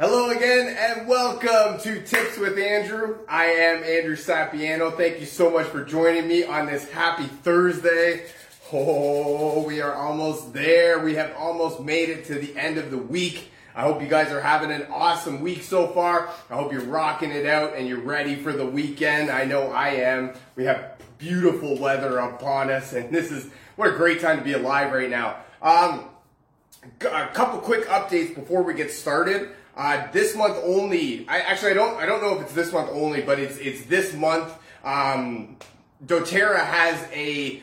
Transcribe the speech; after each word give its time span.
Hello 0.00 0.30
again 0.30 0.76
and 0.78 1.08
welcome 1.08 1.80
to 1.80 2.00
Tips 2.00 2.38
with 2.38 2.56
Andrew. 2.56 3.18
I 3.28 3.46
am 3.46 3.82
Andrew 3.82 4.14
Sapiano. 4.14 4.96
Thank 4.96 5.18
you 5.18 5.26
so 5.26 5.50
much 5.50 5.66
for 5.66 5.82
joining 5.82 6.28
me 6.28 6.44
on 6.44 6.66
this 6.66 6.88
happy 6.88 7.24
Thursday. 7.24 8.26
Oh, 8.72 9.64
we 9.64 9.80
are 9.80 9.92
almost 9.92 10.52
there. 10.52 11.00
We 11.00 11.16
have 11.16 11.34
almost 11.36 11.80
made 11.80 12.10
it 12.10 12.26
to 12.26 12.34
the 12.34 12.56
end 12.56 12.78
of 12.78 12.92
the 12.92 12.96
week. 12.96 13.50
I 13.74 13.82
hope 13.82 14.00
you 14.00 14.06
guys 14.06 14.30
are 14.30 14.40
having 14.40 14.70
an 14.70 14.86
awesome 14.88 15.40
week 15.40 15.64
so 15.64 15.88
far. 15.88 16.28
I 16.48 16.54
hope 16.54 16.72
you're 16.72 16.82
rocking 16.82 17.32
it 17.32 17.46
out 17.46 17.74
and 17.74 17.88
you're 17.88 17.98
ready 17.98 18.36
for 18.36 18.52
the 18.52 18.66
weekend. 18.66 19.32
I 19.32 19.46
know 19.46 19.72
I 19.72 19.88
am. 19.88 20.34
We 20.54 20.62
have 20.66 20.96
beautiful 21.18 21.76
weather 21.76 22.18
upon 22.18 22.70
us 22.70 22.92
and 22.92 23.12
this 23.12 23.32
is 23.32 23.50
what 23.74 23.88
a 23.88 23.96
great 23.96 24.20
time 24.20 24.38
to 24.38 24.44
be 24.44 24.52
alive 24.52 24.92
right 24.92 25.10
now. 25.10 25.38
Um, 25.60 26.04
a 27.00 27.26
couple 27.34 27.58
quick 27.58 27.88
updates 27.88 28.32
before 28.32 28.62
we 28.62 28.74
get 28.74 28.92
started. 28.92 29.50
Uh, 29.78 30.10
this 30.10 30.34
month 30.34 30.58
only. 30.64 31.24
I 31.28 31.38
actually 31.38 31.70
I 31.70 31.74
don't 31.74 31.96
I 31.98 32.04
don't 32.04 32.20
know 32.20 32.34
if 32.34 32.42
it's 32.42 32.52
this 32.52 32.72
month 32.72 32.90
only, 32.92 33.22
but 33.22 33.38
it's 33.38 33.56
it's 33.58 33.84
this 33.86 34.12
month. 34.12 34.52
Um, 34.82 35.56
DoTerra 36.04 36.64
has 36.64 37.00
a, 37.12 37.62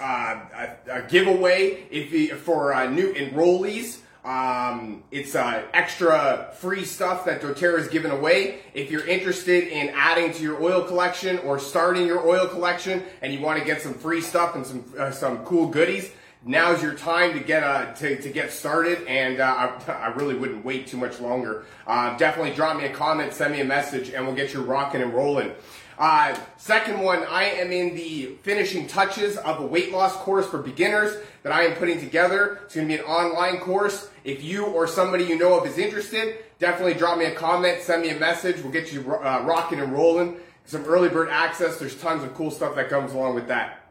uh, 0.00 0.40
a, 0.54 0.98
a 0.98 1.02
giveaway 1.08 1.84
if 1.90 2.12
you, 2.12 2.36
for 2.36 2.72
uh, 2.72 2.88
new 2.88 3.12
enrollees. 3.12 3.98
Um, 4.24 5.02
it's 5.10 5.34
uh, 5.34 5.64
extra 5.72 6.52
free 6.58 6.84
stuff 6.84 7.24
that 7.24 7.40
DoTerra 7.40 7.78
is 7.78 7.88
giving 7.88 8.10
away. 8.10 8.60
If 8.74 8.90
you're 8.90 9.06
interested 9.06 9.68
in 9.68 9.90
adding 9.96 10.32
to 10.34 10.42
your 10.42 10.62
oil 10.62 10.82
collection 10.82 11.38
or 11.38 11.58
starting 11.58 12.06
your 12.06 12.26
oil 12.26 12.46
collection, 12.46 13.02
and 13.22 13.32
you 13.32 13.40
want 13.40 13.58
to 13.58 13.64
get 13.64 13.80
some 13.80 13.94
free 13.94 14.20
stuff 14.20 14.54
and 14.54 14.66
some 14.66 14.84
uh, 14.96 15.10
some 15.10 15.44
cool 15.44 15.66
goodies, 15.68 16.12
now's 16.44 16.82
your 16.82 16.94
time 16.94 17.32
to 17.32 17.40
get 17.40 17.62
uh, 17.62 17.92
to, 17.94 18.20
to 18.20 18.28
get 18.30 18.52
started 18.52 19.06
and 19.06 19.40
uh, 19.40 19.70
I, 19.88 19.92
I, 19.92 20.06
really 20.08 20.34
wouldn't 20.34 20.64
wait 20.64 20.86
too 20.86 20.96
much 20.96 21.20
longer. 21.20 21.64
Uh, 21.86 22.16
definitely 22.16 22.54
drop 22.54 22.76
me 22.76 22.84
a 22.84 22.92
comment 22.92 23.32
send 23.32 23.52
me 23.52 23.60
a 23.60 23.64
message 23.64 24.10
and 24.10 24.24
we'll 24.24 24.36
get 24.36 24.52
you 24.52 24.62
rocking 24.62 25.02
and 25.02 25.12
rolling. 25.12 25.52
Uh, 25.98 26.38
second 26.56 27.00
one 27.00 27.24
i 27.24 27.44
am 27.44 27.72
in 27.72 27.94
the 27.96 28.36
finishing 28.42 28.86
touches 28.86 29.36
of 29.38 29.60
a 29.60 29.66
weight 29.66 29.90
loss 29.90 30.14
course 30.16 30.46
for 30.46 30.58
beginners 30.58 31.16
that 31.42 31.52
i 31.52 31.62
am 31.62 31.74
putting 31.76 31.98
together. 31.98 32.60
It's 32.64 32.74
going 32.74 32.88
to 32.88 32.94
be 32.94 33.00
an 33.00 33.06
online 33.06 33.58
course. 33.58 34.08
If 34.24 34.44
you 34.44 34.66
or 34.66 34.86
somebody 34.86 35.24
you 35.24 35.38
know 35.38 35.58
of 35.58 35.66
is 35.66 35.78
interested 35.78 36.38
definitely 36.58 36.94
drop 36.94 37.18
me 37.18 37.24
a 37.24 37.34
comment 37.34 37.82
send 37.82 38.02
me 38.02 38.10
a 38.10 38.18
message. 38.18 38.62
We'll 38.62 38.72
get 38.72 38.92
you 38.92 39.00
uh, 39.00 39.42
rocking 39.44 39.80
and 39.80 39.92
rolling. 39.92 40.36
Some 40.66 40.84
early 40.84 41.08
bird 41.08 41.30
access. 41.30 41.78
There's 41.78 41.96
tons 41.96 42.22
of 42.22 42.34
cool 42.34 42.50
stuff 42.50 42.74
that 42.74 42.90
comes 42.90 43.14
along 43.14 43.34
with 43.34 43.48
that. 43.48 43.86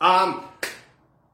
Um, 0.00 0.44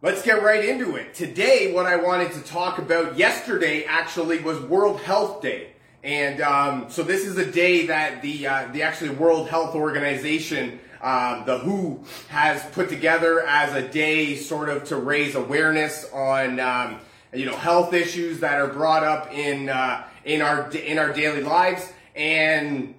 Let's 0.03 0.21
get 0.21 0.43
right 0.43 0.63
into 0.63 0.97
it. 0.97 1.15
Today, 1.15 1.73
what 1.73 1.87
I 1.87 1.97
wanted 1.97 2.31
to 2.33 2.41
talk 2.43 2.77
about 2.77 3.17
yesterday 3.17 3.85
actually 3.85 4.41
was 4.41 4.61
World 4.61 5.01
Health 5.01 5.41
Day. 5.41 5.71
And 6.05 6.43
um, 6.43 6.91
so 6.91 7.03
this 7.03 7.25
is 7.25 7.39
a 7.39 7.51
day 7.51 7.87
that 7.87 8.21
the, 8.21 8.47
uh, 8.47 8.69
the 8.75 8.83
actually 8.83 9.09
World 9.09 9.49
Health 9.49 9.75
Organization, 9.75 10.81
um, 11.01 11.45
the 11.47 11.61
WHO, 11.61 12.05
has 12.29 12.63
put 12.73 12.91
together 12.91 13.41
as 13.47 13.73
a 13.73 13.89
day 13.89 14.37
sort 14.37 14.69
of 14.69 14.85
to 14.85 14.97
raise 14.97 15.35
awareness 15.35 16.07
on 16.13 16.61
um, 16.61 16.99
you 17.33 17.47
know 17.47 17.57
health 17.57 17.95
issues 17.95 18.41
that 18.41 18.61
are 18.61 18.69
brought 18.69 19.03
up 19.03 19.33
in 19.33 19.71
uh, 19.71 20.07
in 20.27 20.43
our 20.43 20.71
in 20.73 20.99
our 20.99 21.11
daily 21.11 21.43
lives. 21.43 21.91
And 22.15 22.95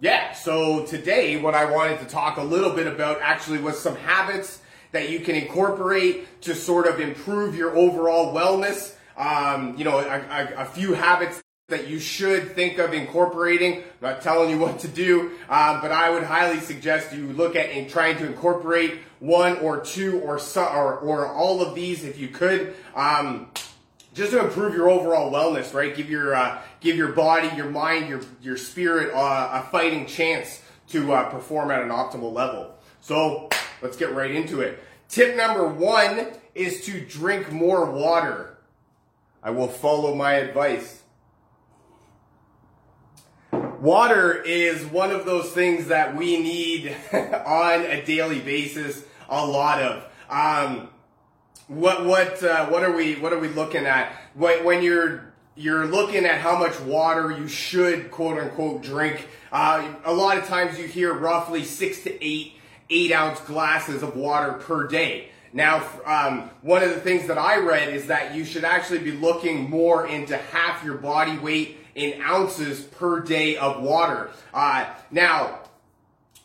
yeah, 0.00 0.32
so 0.32 0.86
today 0.86 1.38
what 1.38 1.54
I 1.54 1.70
wanted 1.70 2.00
to 2.00 2.06
talk 2.06 2.38
a 2.38 2.42
little 2.42 2.72
bit 2.72 2.86
about 2.86 3.20
actually 3.20 3.58
was 3.58 3.78
some 3.78 3.96
habits 3.96 4.59
that 4.92 5.10
you 5.10 5.20
can 5.20 5.36
incorporate 5.36 6.40
to 6.42 6.54
sort 6.54 6.86
of 6.86 7.00
improve 7.00 7.54
your 7.54 7.76
overall 7.76 8.34
wellness. 8.34 8.94
Um, 9.16 9.76
you 9.76 9.84
know, 9.84 9.98
a, 9.98 10.02
a, 10.02 10.62
a, 10.62 10.64
few 10.64 10.94
habits 10.94 11.42
that 11.68 11.88
you 11.88 11.98
should 11.98 12.52
think 12.52 12.78
of 12.78 12.94
incorporating. 12.94 13.78
I'm 13.78 13.82
not 14.00 14.22
telling 14.22 14.50
you 14.50 14.58
what 14.58 14.78
to 14.80 14.88
do, 14.88 15.32
um, 15.48 15.80
but 15.80 15.92
I 15.92 16.10
would 16.10 16.22
highly 16.22 16.60
suggest 16.60 17.12
you 17.14 17.26
look 17.26 17.54
at 17.54 17.70
in 17.70 17.88
trying 17.88 18.16
to 18.18 18.26
incorporate 18.26 18.98
one 19.18 19.58
or 19.58 19.80
two 19.80 20.20
or 20.20 20.40
or, 20.56 20.98
or 20.98 21.26
all 21.26 21.60
of 21.60 21.74
these 21.74 22.04
if 22.04 22.18
you 22.18 22.28
could. 22.28 22.74
Um, 22.94 23.50
just 24.14 24.32
to 24.32 24.40
improve 24.40 24.74
your 24.74 24.90
overall 24.90 25.30
wellness, 25.32 25.72
right? 25.72 25.94
Give 25.94 26.10
your 26.10 26.34
uh, 26.34 26.60
give 26.80 26.96
your 26.96 27.12
body, 27.12 27.54
your 27.56 27.70
mind, 27.70 28.08
your 28.08 28.20
your 28.42 28.56
spirit 28.56 29.14
uh, 29.14 29.62
a 29.62 29.70
fighting 29.70 30.06
chance 30.06 30.62
to 30.88 31.12
uh, 31.12 31.30
perform 31.30 31.70
at 31.70 31.82
an 31.82 31.90
optimal 31.90 32.32
level. 32.32 32.74
So 33.00 33.48
let's 33.82 33.96
get 33.96 34.12
right 34.14 34.30
into 34.30 34.60
it. 34.60 34.82
Tip 35.10 35.36
number 35.36 35.66
one 35.66 36.28
is 36.54 36.84
to 36.86 37.04
drink 37.04 37.50
more 37.50 37.90
water. 37.90 38.56
I 39.42 39.50
will 39.50 39.66
follow 39.66 40.14
my 40.14 40.34
advice. 40.34 41.02
Water 43.50 44.40
is 44.40 44.84
one 44.86 45.10
of 45.10 45.24
those 45.24 45.50
things 45.50 45.88
that 45.88 46.14
we 46.14 46.40
need 46.40 46.94
on 47.12 47.80
a 47.80 48.04
daily 48.04 48.38
basis. 48.38 49.04
A 49.28 49.44
lot 49.44 49.82
of. 49.82 50.04
Um, 50.28 50.90
what 51.66 52.04
what 52.04 52.42
uh, 52.44 52.66
what 52.66 52.84
are 52.84 52.92
we 52.92 53.16
what 53.16 53.32
are 53.32 53.38
we 53.38 53.48
looking 53.48 53.86
at 53.86 54.12
when, 54.34 54.64
when 54.64 54.82
you're 54.82 55.32
you're 55.56 55.86
looking 55.86 56.24
at 56.24 56.40
how 56.40 56.56
much 56.56 56.78
water 56.80 57.32
you 57.32 57.48
should 57.48 58.12
quote 58.12 58.38
unquote 58.38 58.82
drink. 58.82 59.28
Uh, 59.50 59.92
a 60.04 60.12
lot 60.12 60.38
of 60.38 60.46
times 60.46 60.78
you 60.78 60.86
hear 60.86 61.12
roughly 61.12 61.64
six 61.64 62.04
to 62.04 62.24
eight 62.24 62.59
eight 62.90 63.12
ounce 63.12 63.40
glasses 63.40 64.02
of 64.02 64.16
water 64.16 64.54
per 64.54 64.86
day. 64.86 65.30
Now, 65.52 65.84
um, 66.04 66.50
one 66.62 66.82
of 66.82 66.90
the 66.90 67.00
things 67.00 67.26
that 67.26 67.38
I 67.38 67.58
read 67.58 67.92
is 67.92 68.06
that 68.06 68.34
you 68.34 68.44
should 68.44 68.64
actually 68.64 69.00
be 69.00 69.12
looking 69.12 69.68
more 69.68 70.06
into 70.06 70.36
half 70.36 70.84
your 70.84 70.96
body 70.96 71.38
weight 71.38 71.78
in 71.94 72.20
ounces 72.22 72.82
per 72.82 73.20
day 73.20 73.56
of 73.56 73.82
water. 73.82 74.30
Uh, 74.54 74.86
now, 75.10 75.60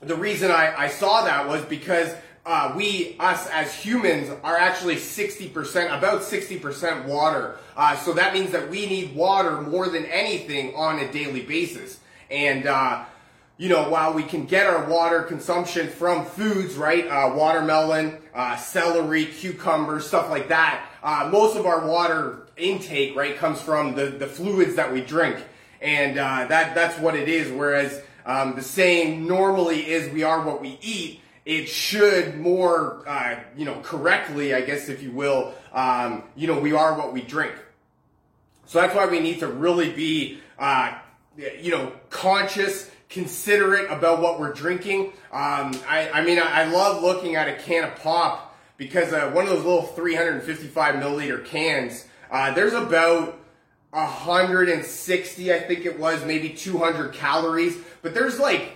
the 0.01 0.16
reason 0.16 0.50
I, 0.50 0.73
I, 0.75 0.88
saw 0.88 1.23
that 1.23 1.47
was 1.47 1.63
because 1.66 2.16
uh, 2.45 2.73
we, 2.75 3.16
us 3.19 3.47
as 3.51 3.73
humans, 3.73 4.31
are 4.44 4.57
actually 4.57 4.95
60%, 4.95 5.97
about 5.97 6.22
60% 6.22 7.06
water. 7.06 7.57
Uh, 7.77 7.95
so 7.97 8.13
that 8.13 8.33
means 8.33 8.51
that 8.51 8.69
we 8.69 8.88
need 8.88 9.16
water 9.16 9.62
more 9.62 9.88
than 9.88 10.06
anything 10.06 10.73
on 10.75 11.00
a 11.00 11.12
daily 11.12 11.41
basis. 11.41 12.00
And, 12.29 12.66
uh, 12.66 13.06
you 13.58 13.70
know, 13.70 13.90
while 13.90 14.14
we 14.14 14.24
can 14.24 14.46
get 14.46 14.66
our 14.66 14.86
water 14.90 15.22
consumption 15.22 15.88
from 15.88 16.26
foods, 16.26 16.76
right? 16.76 17.08
Uh, 17.08 17.34
watermelon, 17.36 18.18
uh, 18.34 18.58
celery, 18.58 19.26
cucumber, 19.26 20.02
stuff 20.02 20.30
like 20.30 20.50
that. 20.50 20.86
Uh, 21.02 21.30
most 21.32 21.56
of 21.56 21.66
our 21.66 21.88
water 21.88 22.48
intake, 22.58 23.16
right, 23.16 23.38
comes 23.38 23.62
from 23.62 23.96
the, 23.96 24.08
the 24.08 24.28
fluids 24.28 24.76
that 24.76 24.92
we 24.92 25.00
drink. 25.02 25.38
And 25.80 26.18
uh, 26.18 26.48
that, 26.48 26.76
that's 26.76 27.00
what 27.00 27.16
it 27.16 27.30
is. 27.30 27.50
Whereas 27.52 28.02
um, 28.26 28.56
the 28.56 28.62
saying 28.62 29.26
normally 29.26 29.90
is 29.90 30.12
we 30.12 30.24
are 30.24 30.42
what 30.42 30.62
we 30.62 30.78
eat. 30.82 31.22
It 31.46 31.70
should 31.70 32.38
more, 32.38 33.08
uh, 33.08 33.40
you 33.56 33.66
know, 33.66 33.80
correctly, 33.82 34.54
I 34.54 34.62
guess, 34.62 34.90
if 34.90 35.02
you 35.02 35.12
will, 35.12 35.54
um, 35.72 36.24
you 36.36 36.48
know, 36.48 36.60
we 36.60 36.74
are 36.74 36.98
what 36.98 37.14
we 37.14 37.22
drink. 37.22 37.54
So 38.66 38.82
that's 38.82 38.96
why 38.96 39.06
we 39.06 39.20
need 39.20 39.40
to 39.40 39.48
really 39.48 39.92
be, 39.92 40.40
uh, 40.58 40.98
you 41.38 41.70
know, 41.70 41.94
conscious 42.10 42.90
considerate 43.10 43.90
about 43.92 44.22
what 44.22 44.40
we're 44.40 44.54
drinking. 44.54 45.14
Um, 45.32 45.80
I, 45.88 46.10
I, 46.14 46.24
mean, 46.24 46.40
I, 46.40 46.66
love 46.66 47.04
looking 47.04 47.36
at 47.36 47.48
a 47.48 47.54
can 47.54 47.84
of 47.84 47.96
pop 47.98 48.58
because 48.78 49.14
uh, 49.14 49.32
one 49.32 49.46
of 49.46 49.52
those 49.52 49.64
little 49.64 49.84
355 49.84 50.96
milliliter 50.96 51.46
cans, 51.46 52.06
uh, 52.32 52.54
there's 52.54 52.74
about 52.74 53.40
160, 53.92 55.54
I 55.54 55.60
think 55.60 55.86
it 55.86 56.00
was, 56.00 56.26
maybe 56.26 56.50
200 56.50 57.14
calories, 57.14 57.78
but 58.02 58.14
there's 58.14 58.40
like 58.40 58.74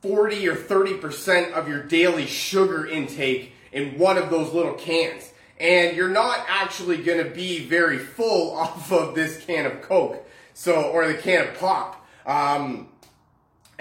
40 0.00 0.48
or 0.48 0.56
30% 0.56 1.52
of 1.52 1.68
your 1.68 1.82
daily 1.82 2.26
sugar 2.26 2.86
intake 2.86 3.52
in 3.70 3.98
one 3.98 4.18
of 4.18 4.30
those 4.30 4.52
little 4.52 4.74
cans. 4.74 5.32
And 5.60 5.96
you're 5.96 6.08
not 6.08 6.44
actually 6.48 6.96
going 6.98 7.24
to 7.24 7.30
be 7.30 7.64
very 7.64 7.98
full 7.98 8.56
off 8.56 8.90
of 8.90 9.14
this 9.14 9.44
can 9.44 9.66
of 9.66 9.80
Coke, 9.82 10.26
so 10.54 10.90
or 10.90 11.06
the 11.06 11.14
can 11.14 11.46
of 11.46 11.58
pop. 11.58 12.04
Um, 12.26 12.88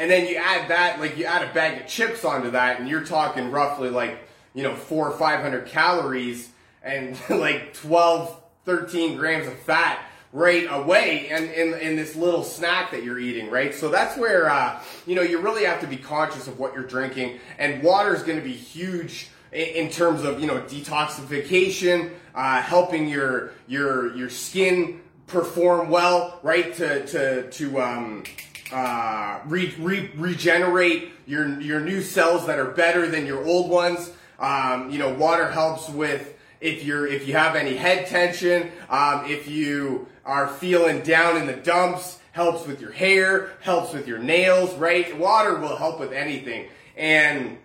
and 0.01 0.09
then 0.09 0.25
you 0.25 0.36
add 0.38 0.68
that, 0.69 1.00
like 1.00 1.15
you 1.15 1.25
add 1.25 1.48
a 1.48 1.53
bag 1.53 1.80
of 1.80 1.88
chips 1.88 2.25
onto 2.25 2.50
that, 2.51 2.80
and 2.80 2.89
you're 2.89 3.03
talking 3.03 3.51
roughly 3.51 3.92
like, 3.92 4.27
you 4.56 4.63
know, 4.63 4.75
four 4.75 5.12
or 5.12 5.15
500 5.15 5.68
calories 5.68 6.50
and 6.81 7.15
like 7.30 7.75
12, 7.75 8.36
13 8.65 9.15
grams 9.15 9.48
of 9.48 9.56
fat 9.59 10.03
right 10.33 10.65
away 10.71 11.27
and 11.30 11.45
in, 11.51 11.75
in 11.75 11.95
this 11.95 12.15
little 12.15 12.44
snack 12.44 12.89
that 12.89 13.03
you're 13.03 13.19
eating, 13.19 13.51
right? 13.51 13.75
So 13.75 13.89
that's 13.89 14.18
where, 14.18 14.50
uh, 14.50 14.81
you 15.06 15.13
know, 15.13 15.21
you 15.21 15.38
really 15.38 15.65
have 15.65 15.81
to 15.81 15.88
be 15.88 15.98
conscious 15.98 16.48
of 16.48 16.57
what 16.57 16.74
you're 16.74 16.88
drinking. 16.88 17.39
And 17.59 17.83
water 17.83 18.15
is 18.15 18.24
going 18.24 18.39
to 18.39 18.44
be 18.44 18.53
huge 18.53 19.30
in 19.51 19.92
terms 19.92 20.24
of, 20.24 20.39
you 20.39 20.48
know, 20.48 20.62
detoxification, 20.62 22.12
uh, 22.33 22.59
helping 22.63 23.07
your, 23.07 23.51
your, 23.68 24.15
your 24.15 24.31
skin 24.31 25.01
perform 25.27 25.89
well, 25.89 26.39
right? 26.42 26.74
To, 26.75 27.06
to, 27.06 27.51
to, 27.51 27.81
um, 27.81 28.24
uh, 28.71 29.39
re- 29.45 29.73
re- 29.79 30.12
regenerate 30.15 31.12
your 31.25 31.59
your 31.62 31.79
new 31.79 32.01
cells 32.01 32.45
that 32.47 32.59
are 32.59 32.71
better 32.71 33.07
than 33.07 33.25
your 33.25 33.44
old 33.45 33.69
ones. 33.69 34.12
Um, 34.39 34.89
you 34.89 34.97
know, 34.97 35.13
water 35.13 35.51
helps 35.51 35.89
with 35.89 36.33
if 36.59 36.83
you're 36.83 37.07
if 37.07 37.27
you 37.27 37.33
have 37.33 37.56
any 37.56 37.75
head 37.75 38.07
tension, 38.07 38.71
um, 38.89 39.25
if 39.25 39.47
you 39.47 40.07
are 40.25 40.47
feeling 40.47 41.01
down 41.01 41.38
in 41.38 41.47
the 41.47 41.56
dumps, 41.56 42.19
helps 42.31 42.65
with 42.65 42.79
your 42.81 42.91
hair, 42.91 43.51
helps 43.62 43.94
with 43.94 44.07
your 44.07 44.19
nails, 44.19 44.74
right? 44.75 45.17
Water 45.17 45.56
will 45.56 45.75
help 45.75 46.00
with 46.00 46.13
anything. 46.13 46.67
And 46.95 47.57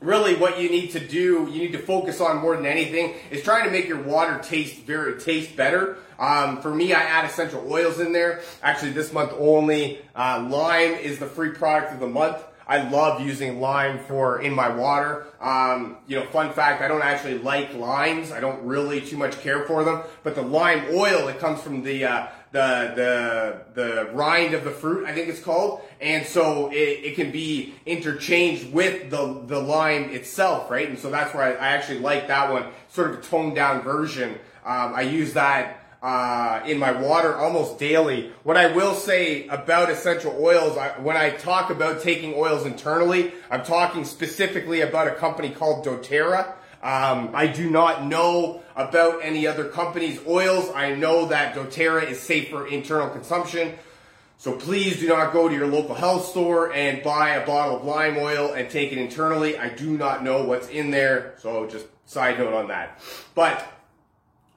really 0.00 0.34
what 0.34 0.60
you 0.60 0.70
need 0.70 0.90
to 0.92 1.00
do, 1.00 1.48
you 1.50 1.58
need 1.58 1.72
to 1.72 1.78
focus 1.78 2.20
on 2.20 2.38
more 2.38 2.56
than 2.56 2.66
anything 2.66 3.14
is 3.30 3.42
trying 3.42 3.64
to 3.64 3.70
make 3.70 3.86
your 3.86 4.02
water 4.02 4.38
taste 4.42 4.82
very 4.82 5.20
taste 5.20 5.56
better. 5.56 5.98
Um, 6.18 6.60
for 6.60 6.74
me, 6.74 6.92
I 6.92 7.00
add 7.00 7.24
essential 7.24 7.64
oils 7.70 8.00
in 8.00 8.12
there. 8.12 8.40
Actually, 8.62 8.92
this 8.92 9.12
month 9.12 9.32
only, 9.38 10.00
uh, 10.14 10.46
lime 10.50 10.92
is 10.92 11.18
the 11.18 11.26
free 11.26 11.50
product 11.50 11.92
of 11.94 12.00
the 12.00 12.06
month. 12.06 12.42
I 12.66 12.88
love 12.88 13.20
using 13.20 13.60
lime 13.60 13.98
for 14.04 14.40
in 14.40 14.54
my 14.54 14.68
water. 14.68 15.26
Um, 15.40 15.96
you 16.06 16.16
know, 16.16 16.26
fun 16.26 16.52
fact, 16.52 16.82
I 16.82 16.88
don't 16.88 17.02
actually 17.02 17.38
like 17.38 17.74
limes. 17.74 18.30
I 18.30 18.38
don't 18.38 18.62
really 18.64 19.00
too 19.00 19.16
much 19.16 19.40
care 19.40 19.64
for 19.64 19.82
them. 19.82 20.02
But 20.22 20.36
the 20.36 20.42
lime 20.42 20.84
oil 20.94 21.26
that 21.26 21.40
comes 21.40 21.60
from 21.60 21.82
the 21.82 22.04
uh, 22.04 22.26
the 22.52 22.92
the 23.74 23.80
the 23.80 24.10
rind 24.12 24.54
of 24.54 24.64
the 24.64 24.70
fruit, 24.70 25.06
I 25.06 25.12
think 25.12 25.28
it's 25.28 25.40
called, 25.40 25.82
and 26.00 26.26
so 26.26 26.70
it, 26.70 26.74
it 26.74 27.14
can 27.14 27.30
be 27.30 27.74
interchanged 27.86 28.72
with 28.72 29.10
the 29.10 29.42
the 29.46 29.60
lime 29.60 30.10
itself, 30.10 30.70
right? 30.70 30.88
And 30.88 30.98
so 30.98 31.10
that's 31.10 31.32
where 31.34 31.44
I, 31.44 31.52
I 31.52 31.68
actually 31.68 32.00
like 32.00 32.28
that 32.28 32.52
one, 32.52 32.66
sort 32.88 33.10
of 33.10 33.18
a 33.18 33.22
toned 33.22 33.54
down 33.54 33.82
version. 33.82 34.38
Um, 34.64 34.94
I 34.94 35.02
use 35.02 35.32
that 35.34 35.80
uh, 36.02 36.62
in 36.66 36.78
my 36.78 36.92
water 36.92 37.36
almost 37.36 37.78
daily. 37.78 38.32
What 38.42 38.56
I 38.56 38.74
will 38.74 38.94
say 38.94 39.46
about 39.48 39.90
essential 39.90 40.36
oils, 40.38 40.76
I, 40.76 40.98
when 40.98 41.16
I 41.16 41.30
talk 41.30 41.70
about 41.70 42.02
taking 42.02 42.34
oils 42.34 42.66
internally, 42.66 43.32
I'm 43.50 43.64
talking 43.64 44.04
specifically 44.04 44.80
about 44.80 45.08
a 45.08 45.14
company 45.14 45.50
called 45.50 45.84
doTERRA. 45.84 46.54
Um, 46.82 47.30
I 47.34 47.46
do 47.46 47.68
not 47.68 48.06
know 48.06 48.62
about 48.74 49.20
any 49.22 49.46
other 49.46 49.64
company's 49.64 50.18
oils. 50.26 50.70
I 50.74 50.94
know 50.94 51.26
that 51.26 51.54
doTERRA 51.54 52.10
is 52.10 52.20
safe 52.20 52.48
for 52.48 52.66
internal 52.66 53.08
consumption. 53.10 53.74
So 54.38 54.56
please 54.56 54.98
do 54.98 55.08
not 55.08 55.34
go 55.34 55.50
to 55.50 55.54
your 55.54 55.66
local 55.66 55.94
health 55.94 56.30
store 56.30 56.72
and 56.72 57.02
buy 57.02 57.34
a 57.34 57.46
bottle 57.46 57.76
of 57.76 57.84
lime 57.84 58.16
oil 58.16 58.54
and 58.54 58.70
take 58.70 58.90
it 58.90 58.96
internally. 58.96 59.58
I 59.58 59.68
do 59.68 59.98
not 59.98 60.24
know 60.24 60.44
what's 60.44 60.68
in 60.68 60.90
there. 60.90 61.34
So 61.40 61.66
just 61.66 61.84
side 62.06 62.38
note 62.38 62.54
on 62.54 62.68
that. 62.68 63.02
But 63.34 63.62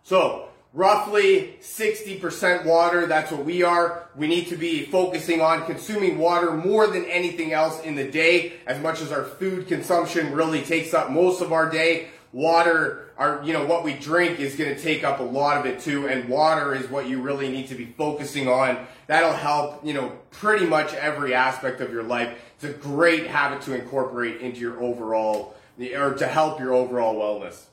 so 0.04 0.48
roughly 0.74 1.56
60% 1.62 2.66
water. 2.66 3.06
That's 3.06 3.32
what 3.32 3.46
we 3.46 3.64
are. 3.64 4.08
We 4.16 4.28
need 4.28 4.48
to 4.48 4.58
be 4.58 4.86
focusing 4.86 5.42
on 5.42 5.66
consuming 5.66 6.18
water 6.18 6.52
more 6.52 6.88
than 6.88 7.06
anything 7.06 7.54
else 7.54 7.82
in 7.82 7.96
the 7.96 8.10
day, 8.10 8.54
as 8.66 8.82
much 8.82 9.02
as 9.02 9.12
our 9.12 9.24
food 9.24 9.68
consumption 9.68 10.34
really 10.34 10.62
takes 10.62 10.94
up 10.94 11.12
most 11.12 11.42
of 11.42 11.52
our 11.52 11.70
day. 11.70 12.08
Water, 12.34 13.12
our, 13.16 13.44
you 13.44 13.54
know, 13.54 13.64
what 13.64 13.84
we 13.84 13.94
drink 13.94 14.40
is 14.40 14.56
going 14.56 14.76
to 14.76 14.82
take 14.82 15.04
up 15.04 15.20
a 15.20 15.24
lot 15.24 15.58
of 15.58 15.68
it 15.68 15.80
too, 15.80 16.08
and 16.08 16.28
water 16.28 16.74
is 16.74 16.90
what 16.90 17.08
you 17.08 17.22
really 17.22 17.50
need 17.50 17.68
to 17.68 17.76
be 17.76 17.86
focusing 17.86 18.48
on. 18.48 18.88
That'll 19.06 19.34
help, 19.34 19.86
you 19.86 19.94
know, 19.94 20.18
pretty 20.32 20.66
much 20.66 20.94
every 20.96 21.36
aspect 21.36 21.80
of 21.80 21.92
your 21.92 22.02
life. 22.02 22.36
It's 22.56 22.64
a 22.64 22.74
great 22.74 23.28
habit 23.28 23.62
to 23.64 23.76
incorporate 23.76 24.42
into 24.42 24.60
your 24.60 24.82
overall, 24.82 25.56
or 25.80 26.16
to 26.16 26.28
help 26.28 26.60
your 26.60 26.74
overall 26.74 27.16
wellness. 27.16 27.66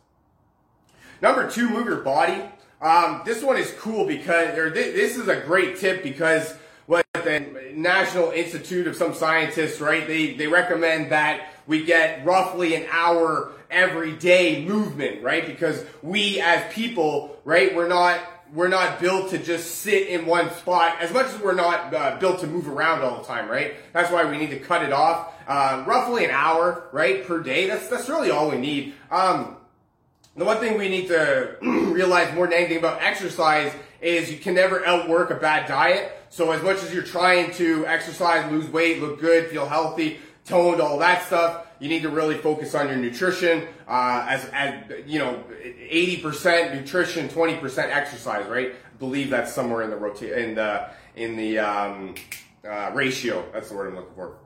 Number 1.22 1.50
two, 1.50 1.68
move 1.70 1.86
your 1.86 2.02
body. 2.02 2.42
Um, 2.82 3.22
this 3.24 3.42
one 3.42 3.56
is 3.56 3.74
cool 3.78 4.06
because, 4.06 4.56
or 4.58 4.70
th- 4.70 4.94
this 4.94 5.16
is 5.16 5.28
a 5.28 5.40
great 5.40 5.78
tip 5.78 6.02
because 6.02 6.54
the 7.24 7.72
National 7.74 8.30
Institute 8.30 8.86
of 8.86 8.96
some 8.96 9.14
scientists, 9.14 9.80
right? 9.80 10.06
They 10.06 10.34
they 10.34 10.46
recommend 10.46 11.12
that 11.12 11.48
we 11.66 11.84
get 11.84 12.24
roughly 12.24 12.74
an 12.74 12.86
hour 12.90 13.52
every 13.70 14.12
day 14.12 14.64
movement, 14.64 15.22
right? 15.22 15.46
Because 15.46 15.84
we 16.02 16.40
as 16.40 16.72
people, 16.72 17.36
right, 17.44 17.74
we're 17.74 17.88
not 17.88 18.20
we're 18.52 18.68
not 18.68 19.00
built 19.00 19.30
to 19.30 19.38
just 19.38 19.76
sit 19.76 20.08
in 20.08 20.26
one 20.26 20.50
spot 20.54 20.96
as 21.00 21.12
much 21.12 21.26
as 21.26 21.38
we're 21.40 21.54
not 21.54 21.94
uh, 21.94 22.16
built 22.18 22.40
to 22.40 22.46
move 22.46 22.68
around 22.68 23.02
all 23.02 23.18
the 23.18 23.26
time, 23.26 23.48
right? 23.48 23.74
That's 23.92 24.10
why 24.10 24.24
we 24.24 24.38
need 24.38 24.50
to 24.50 24.58
cut 24.58 24.82
it 24.82 24.92
off. 24.92 25.32
Uh, 25.46 25.84
roughly 25.86 26.24
an 26.24 26.30
hour, 26.30 26.88
right, 26.92 27.24
per 27.24 27.40
day. 27.40 27.68
That's 27.68 27.88
that's 27.88 28.08
really 28.08 28.30
all 28.30 28.50
we 28.50 28.58
need. 28.58 28.94
Um, 29.10 29.56
the 30.36 30.44
one 30.44 30.58
thing 30.58 30.78
we 30.78 30.88
need 30.88 31.08
to 31.08 31.56
realize 31.62 32.34
more 32.34 32.46
than 32.46 32.54
anything 32.54 32.78
about 32.78 33.02
exercise 33.02 33.72
is 34.00 34.30
you 34.30 34.38
can 34.38 34.54
never 34.54 34.84
outwork 34.86 35.30
a 35.30 35.34
bad 35.34 35.68
diet. 35.68 36.16
So 36.30 36.52
as 36.52 36.62
much 36.62 36.82
as 36.84 36.94
you're 36.94 37.02
trying 37.02 37.50
to 37.54 37.84
exercise, 37.86 38.50
lose 38.52 38.68
weight, 38.68 39.00
look 39.00 39.20
good, 39.20 39.50
feel 39.50 39.66
healthy, 39.66 40.20
toned, 40.44 40.80
all 40.80 40.96
that 40.98 41.26
stuff, 41.26 41.66
you 41.80 41.88
need 41.88 42.02
to 42.02 42.08
really 42.08 42.36
focus 42.36 42.72
on 42.74 42.86
your 42.86 42.96
nutrition. 42.96 43.66
Uh, 43.88 44.26
as, 44.28 44.44
as 44.52 44.84
you 45.06 45.18
know, 45.18 45.42
80% 45.60 46.74
nutrition, 46.80 47.28
20% 47.28 47.78
exercise, 47.78 48.46
right? 48.48 48.72
I 48.72 48.96
believe 48.98 49.28
that's 49.30 49.52
somewhere 49.52 49.82
in 49.82 49.90
the 49.90 49.96
rota- 49.96 50.40
in 50.40 50.54
the 50.54 50.90
in 51.16 51.36
the 51.36 51.58
um, 51.58 52.14
uh, 52.64 52.92
ratio. 52.94 53.44
That's 53.52 53.68
the 53.68 53.74
word 53.74 53.88
I'm 53.88 53.96
looking 53.96 54.14
for. 54.14 54.36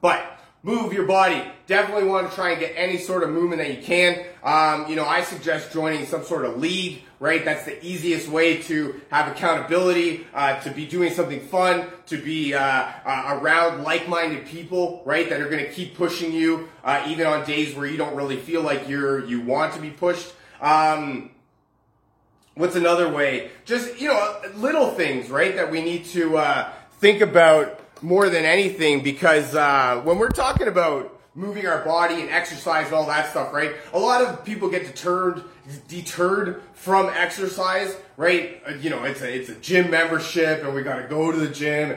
But 0.00 0.39
move 0.62 0.92
your 0.92 1.06
body. 1.06 1.42
Definitely 1.66 2.04
want 2.04 2.28
to 2.28 2.34
try 2.34 2.50
and 2.50 2.60
get 2.60 2.74
any 2.76 2.98
sort 2.98 3.22
of 3.22 3.30
movement 3.30 3.62
that 3.62 3.74
you 3.74 3.82
can. 3.82 4.24
Um, 4.42 4.88
you 4.88 4.96
know, 4.96 5.04
I 5.04 5.22
suggest 5.22 5.72
joining 5.72 6.04
some 6.06 6.24
sort 6.24 6.44
of 6.44 6.58
league, 6.58 7.02
right? 7.18 7.44
That's 7.44 7.64
the 7.64 7.82
easiest 7.84 8.28
way 8.28 8.60
to 8.62 9.00
have 9.10 9.28
accountability, 9.28 10.26
uh, 10.34 10.60
to 10.60 10.70
be 10.70 10.86
doing 10.86 11.12
something 11.12 11.40
fun, 11.40 11.86
to 12.06 12.18
be 12.18 12.54
uh, 12.54 12.60
uh, 12.60 13.38
around 13.40 13.84
like-minded 13.84 14.46
people, 14.46 15.02
right? 15.06 15.28
That 15.28 15.40
are 15.40 15.48
going 15.48 15.64
to 15.64 15.70
keep 15.70 15.96
pushing 15.96 16.32
you, 16.32 16.68
uh, 16.84 17.04
even 17.08 17.26
on 17.26 17.46
days 17.46 17.74
where 17.74 17.86
you 17.86 17.96
don't 17.96 18.14
really 18.14 18.36
feel 18.36 18.62
like 18.62 18.88
you're 18.88 19.24
you 19.24 19.40
want 19.40 19.74
to 19.74 19.80
be 19.80 19.90
pushed. 19.90 20.32
Um, 20.60 21.30
what's 22.54 22.76
another 22.76 23.08
way? 23.08 23.50
Just 23.64 24.00
you 24.00 24.08
know, 24.08 24.40
little 24.56 24.90
things, 24.90 25.30
right? 25.30 25.54
That 25.56 25.70
we 25.70 25.82
need 25.82 26.04
to 26.06 26.36
uh, 26.36 26.72
think 26.98 27.22
about 27.22 27.80
more 28.02 28.28
than 28.28 28.44
anything 28.44 29.02
because 29.02 29.54
uh, 29.54 30.00
when 30.04 30.18
we're 30.18 30.30
talking 30.30 30.68
about 30.68 31.20
moving 31.34 31.66
our 31.66 31.84
body 31.84 32.20
and 32.20 32.30
exercise 32.30 32.86
and 32.86 32.94
all 32.94 33.06
that 33.06 33.30
stuff, 33.30 33.52
right? 33.52 33.72
A 33.92 33.98
lot 33.98 34.22
of 34.22 34.44
people 34.44 34.68
get 34.68 34.84
deterred 34.84 35.44
deterred 35.88 36.62
from 36.72 37.08
exercise, 37.14 37.96
right? 38.16 38.60
Uh, 38.66 38.72
you 38.74 38.90
know, 38.90 39.04
it's 39.04 39.22
a 39.22 39.32
it's 39.32 39.48
a 39.48 39.54
gym 39.56 39.90
membership 39.90 40.64
and 40.64 40.74
we 40.74 40.82
got 40.82 40.96
to 40.96 41.08
go 41.08 41.30
to 41.30 41.38
the 41.38 41.48
gym. 41.48 41.96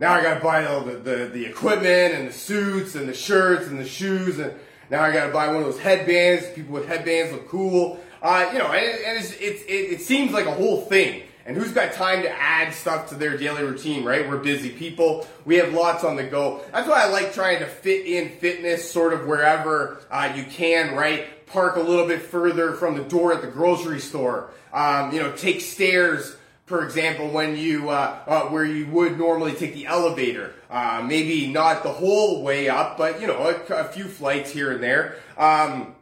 Now 0.00 0.12
I 0.12 0.22
got 0.22 0.34
to 0.34 0.40
buy 0.40 0.66
all 0.66 0.82
the, 0.82 0.96
the 0.96 1.30
the 1.32 1.46
equipment 1.46 2.14
and 2.14 2.28
the 2.28 2.32
suits 2.32 2.94
and 2.94 3.08
the 3.08 3.14
shirts 3.14 3.68
and 3.68 3.78
the 3.78 3.86
shoes 3.86 4.38
and 4.38 4.52
now 4.90 5.02
I 5.02 5.12
got 5.12 5.26
to 5.26 5.32
buy 5.32 5.48
one 5.48 5.56
of 5.56 5.64
those 5.64 5.80
headbands. 5.80 6.46
People 6.54 6.74
with 6.74 6.86
headbands 6.88 7.32
look 7.32 7.48
cool. 7.48 8.00
Uh, 8.22 8.48
you 8.52 8.58
know, 8.58 8.72
and, 8.72 9.04
and 9.04 9.18
it's, 9.18 9.32
it, 9.34 9.64
it 9.68 10.00
seems 10.00 10.32
like 10.32 10.46
a 10.46 10.52
whole 10.52 10.80
thing. 10.82 11.22
And 11.48 11.56
who's 11.56 11.72
got 11.72 11.94
time 11.94 12.20
to 12.22 12.30
add 12.30 12.74
stuff 12.74 13.08
to 13.08 13.14
their 13.14 13.38
daily 13.38 13.64
routine, 13.64 14.04
right? 14.04 14.28
We're 14.28 14.36
busy 14.36 14.68
people. 14.68 15.26
We 15.46 15.56
have 15.56 15.72
lots 15.72 16.04
on 16.04 16.16
the 16.16 16.24
go. 16.24 16.60
That's 16.72 16.86
why 16.86 17.02
I 17.02 17.08
like 17.08 17.32
trying 17.32 17.60
to 17.60 17.66
fit 17.66 18.04
in 18.04 18.28
fitness 18.36 18.88
sort 18.88 19.14
of 19.14 19.26
wherever 19.26 20.02
uh, 20.10 20.30
you 20.36 20.44
can, 20.44 20.94
right? 20.94 21.46
Park 21.46 21.76
a 21.76 21.80
little 21.80 22.06
bit 22.06 22.20
further 22.20 22.74
from 22.74 22.98
the 22.98 23.02
door 23.02 23.32
at 23.32 23.40
the 23.40 23.48
grocery 23.48 23.98
store. 23.98 24.50
Um, 24.74 25.10
you 25.10 25.20
know, 25.20 25.32
take 25.32 25.62
stairs 25.62 26.36
for 26.66 26.84
example, 26.84 27.30
when 27.30 27.56
you 27.56 27.88
uh, 27.88 28.18
uh, 28.26 28.42
where 28.48 28.62
you 28.62 28.86
would 28.88 29.16
normally 29.16 29.52
take 29.52 29.72
the 29.72 29.86
elevator, 29.86 30.52
uh, 30.68 31.02
maybe 31.02 31.46
not 31.46 31.82
the 31.82 31.88
whole 31.88 32.42
way 32.42 32.68
up, 32.68 32.98
but 32.98 33.22
you 33.22 33.26
know 33.26 33.38
a, 33.38 33.74
a 33.74 33.84
few 33.84 34.04
flights 34.04 34.50
here 34.50 34.72
and 34.72 34.82
there. 34.82 35.16
Um, 35.38 35.94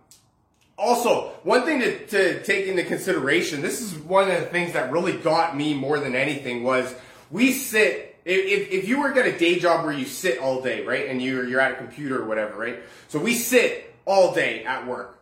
also, 0.78 1.30
one 1.42 1.64
thing 1.64 1.80
to, 1.80 2.06
to 2.08 2.42
take 2.42 2.66
into 2.66 2.84
consideration, 2.84 3.62
this 3.62 3.80
is 3.80 3.94
one 3.94 4.30
of 4.30 4.40
the 4.40 4.46
things 4.46 4.74
that 4.74 4.92
really 4.92 5.14
got 5.16 5.56
me 5.56 5.72
more 5.72 5.98
than 5.98 6.14
anything 6.14 6.62
was 6.64 6.94
we 7.30 7.52
sit, 7.52 8.20
if, 8.24 8.70
if 8.70 8.88
you 8.88 9.00
work 9.00 9.16
at 9.16 9.26
a 9.26 9.38
day 9.38 9.58
job 9.58 9.84
where 9.84 9.94
you 9.94 10.04
sit 10.04 10.38
all 10.38 10.60
day, 10.60 10.84
right, 10.84 11.08
and 11.08 11.22
you're, 11.22 11.46
you're 11.48 11.60
at 11.60 11.72
a 11.72 11.76
computer 11.76 12.22
or 12.22 12.26
whatever, 12.26 12.58
right, 12.58 12.78
so 13.08 13.18
we 13.18 13.34
sit 13.34 13.94
all 14.04 14.34
day 14.34 14.64
at 14.64 14.86
work, 14.86 15.18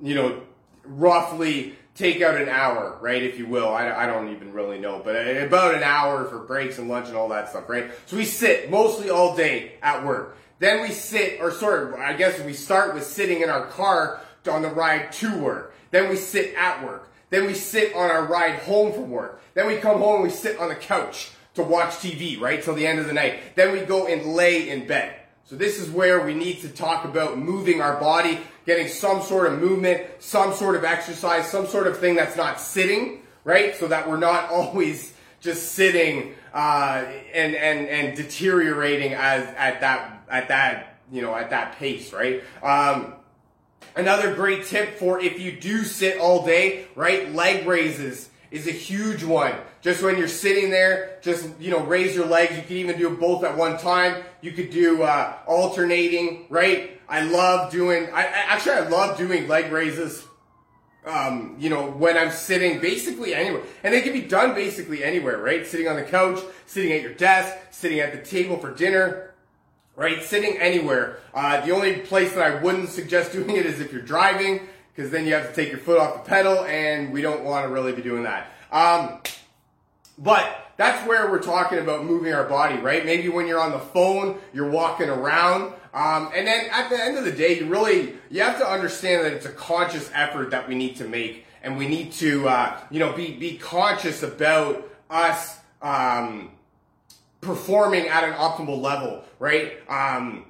you 0.00 0.14
know, 0.14 0.40
roughly 0.84 1.76
take 1.94 2.22
out 2.22 2.40
an 2.40 2.48
hour, 2.48 2.96
right, 3.02 3.22
if 3.22 3.38
you 3.38 3.46
will. 3.46 3.68
I, 3.68 3.90
I 3.90 4.06
don't 4.06 4.30
even 4.30 4.52
really 4.52 4.78
know, 4.78 5.02
but 5.04 5.14
about 5.36 5.74
an 5.74 5.82
hour 5.82 6.24
for 6.24 6.38
breaks 6.38 6.78
and 6.78 6.88
lunch 6.88 7.08
and 7.08 7.16
all 7.16 7.28
that 7.28 7.50
stuff, 7.50 7.68
right? 7.68 7.90
So 8.06 8.16
we 8.16 8.24
sit 8.24 8.70
mostly 8.70 9.10
all 9.10 9.36
day 9.36 9.72
at 9.82 10.04
work. 10.04 10.36
Then 10.58 10.82
we 10.82 10.88
sit, 10.88 11.40
or 11.40 11.50
sort 11.50 11.88
of, 11.88 12.00
I 12.00 12.14
guess 12.14 12.40
we 12.40 12.52
start 12.52 12.94
with 12.94 13.04
sitting 13.04 13.42
in 13.42 13.50
our 13.50 13.66
car 13.66 14.20
on 14.48 14.62
the 14.62 14.68
ride 14.68 15.12
to 15.12 15.38
work. 15.38 15.74
Then 15.90 16.08
we 16.08 16.16
sit 16.16 16.54
at 16.54 16.84
work. 16.84 17.10
Then 17.30 17.46
we 17.46 17.54
sit 17.54 17.94
on 17.94 18.10
our 18.10 18.24
ride 18.24 18.60
home 18.60 18.92
from 18.92 19.10
work. 19.10 19.40
Then 19.54 19.66
we 19.66 19.76
come 19.76 19.98
home 19.98 20.16
and 20.16 20.24
we 20.24 20.30
sit 20.30 20.58
on 20.58 20.68
the 20.68 20.74
couch 20.74 21.30
to 21.54 21.62
watch 21.62 21.90
TV, 21.94 22.40
right, 22.40 22.62
till 22.62 22.74
the 22.74 22.86
end 22.86 22.98
of 22.98 23.06
the 23.06 23.12
night. 23.12 23.56
Then 23.56 23.72
we 23.72 23.80
go 23.80 24.06
and 24.06 24.34
lay 24.34 24.68
in 24.68 24.86
bed. 24.86 25.16
So 25.44 25.56
this 25.56 25.80
is 25.80 25.90
where 25.90 26.24
we 26.24 26.32
need 26.32 26.60
to 26.60 26.68
talk 26.68 27.04
about 27.04 27.38
moving 27.38 27.80
our 27.80 27.98
body, 27.98 28.38
getting 28.66 28.86
some 28.86 29.20
sort 29.22 29.52
of 29.52 29.58
movement, 29.58 30.06
some 30.20 30.54
sort 30.54 30.76
of 30.76 30.84
exercise, 30.84 31.50
some 31.50 31.66
sort 31.66 31.88
of 31.88 31.98
thing 31.98 32.14
that's 32.14 32.36
not 32.36 32.60
sitting, 32.60 33.22
right? 33.42 33.74
So 33.74 33.88
that 33.88 34.08
we're 34.08 34.16
not 34.16 34.50
always 34.50 35.12
just 35.40 35.72
sitting 35.72 36.34
uh, 36.52 37.04
and 37.32 37.54
and 37.54 37.88
and 37.88 38.16
deteriorating 38.16 39.14
as 39.14 39.42
at 39.56 39.80
that 39.80 40.22
at 40.28 40.48
that 40.48 40.98
you 41.10 41.22
know 41.22 41.34
at 41.34 41.50
that 41.50 41.76
pace, 41.76 42.12
right? 42.12 42.44
Um, 42.62 43.14
Another 43.96 44.34
great 44.34 44.66
tip 44.66 44.98
for 44.98 45.20
if 45.20 45.40
you 45.40 45.52
do 45.52 45.84
sit 45.84 46.18
all 46.18 46.44
day, 46.44 46.86
right? 46.94 47.32
Leg 47.34 47.66
raises 47.66 48.30
is 48.50 48.66
a 48.66 48.72
huge 48.72 49.22
one. 49.24 49.54
Just 49.80 50.02
when 50.02 50.18
you're 50.18 50.28
sitting 50.28 50.70
there, 50.70 51.18
just, 51.22 51.48
you 51.58 51.70
know, 51.70 51.84
raise 51.84 52.14
your 52.14 52.26
legs. 52.26 52.56
You 52.56 52.62
can 52.62 52.76
even 52.76 52.98
do 52.98 53.10
both 53.16 53.44
at 53.44 53.56
one 53.56 53.78
time. 53.78 54.22
You 54.40 54.52
could 54.52 54.70
do, 54.70 55.02
uh, 55.02 55.36
alternating, 55.46 56.46
right? 56.50 57.00
I 57.08 57.22
love 57.22 57.72
doing, 57.72 58.08
I, 58.12 58.24
actually, 58.24 58.74
I 58.76 58.88
love 58.88 59.18
doing 59.18 59.48
leg 59.48 59.72
raises. 59.72 60.24
Um, 61.04 61.56
you 61.58 61.70
know, 61.70 61.90
when 61.90 62.18
I'm 62.18 62.30
sitting 62.30 62.78
basically 62.80 63.34
anywhere. 63.34 63.62
And 63.82 63.94
they 63.94 64.02
can 64.02 64.12
be 64.12 64.20
done 64.20 64.54
basically 64.54 65.02
anywhere, 65.02 65.38
right? 65.38 65.66
Sitting 65.66 65.88
on 65.88 65.96
the 65.96 66.02
couch, 66.02 66.40
sitting 66.66 66.92
at 66.92 67.00
your 67.00 67.14
desk, 67.14 67.56
sitting 67.70 68.00
at 68.00 68.12
the 68.12 68.18
table 68.18 68.58
for 68.58 68.74
dinner, 68.74 69.29
right? 70.00 70.22
Sitting 70.22 70.56
anywhere. 70.56 71.18
Uh, 71.34 71.60
the 71.60 71.72
only 71.72 71.96
place 71.98 72.32
that 72.32 72.42
I 72.42 72.62
wouldn't 72.62 72.88
suggest 72.88 73.32
doing 73.32 73.50
it 73.50 73.66
is 73.66 73.80
if 73.80 73.92
you're 73.92 74.00
driving, 74.00 74.66
because 74.94 75.10
then 75.10 75.26
you 75.26 75.34
have 75.34 75.50
to 75.50 75.54
take 75.54 75.68
your 75.68 75.78
foot 75.78 76.00
off 76.00 76.24
the 76.24 76.28
pedal, 76.28 76.64
and 76.64 77.12
we 77.12 77.20
don't 77.20 77.44
want 77.44 77.66
to 77.66 77.68
really 77.68 77.92
be 77.92 78.00
doing 78.00 78.22
that. 78.22 78.50
Um, 78.72 79.20
but 80.16 80.72
that's 80.78 81.06
where 81.06 81.30
we're 81.30 81.42
talking 81.42 81.78
about 81.80 82.06
moving 82.06 82.32
our 82.32 82.44
body, 82.44 82.76
right? 82.76 83.04
Maybe 83.04 83.28
when 83.28 83.46
you're 83.46 83.60
on 83.60 83.72
the 83.72 83.78
phone, 83.78 84.38
you're 84.54 84.70
walking 84.70 85.10
around. 85.10 85.74
Um, 85.92 86.30
and 86.34 86.46
then 86.46 86.70
at 86.70 86.88
the 86.88 86.98
end 86.98 87.18
of 87.18 87.26
the 87.26 87.32
day, 87.32 87.58
you 87.58 87.66
really, 87.66 88.14
you 88.30 88.40
have 88.40 88.58
to 88.58 88.66
understand 88.66 89.26
that 89.26 89.34
it's 89.34 89.44
a 89.44 89.52
conscious 89.52 90.10
effort 90.14 90.50
that 90.52 90.66
we 90.66 90.76
need 90.76 90.96
to 90.96 91.04
make. 91.04 91.44
And 91.62 91.76
we 91.76 91.86
need 91.86 92.12
to, 92.12 92.48
uh, 92.48 92.80
you 92.90 93.00
know, 93.00 93.12
be, 93.12 93.36
be 93.36 93.58
conscious 93.58 94.22
about 94.22 94.90
us, 95.10 95.58
um, 95.82 96.52
performing 97.40 98.08
at 98.08 98.24
an 98.24 98.34
optimal 98.34 98.80
level, 98.80 99.24
right? 99.38 99.72
Um, 99.88 100.44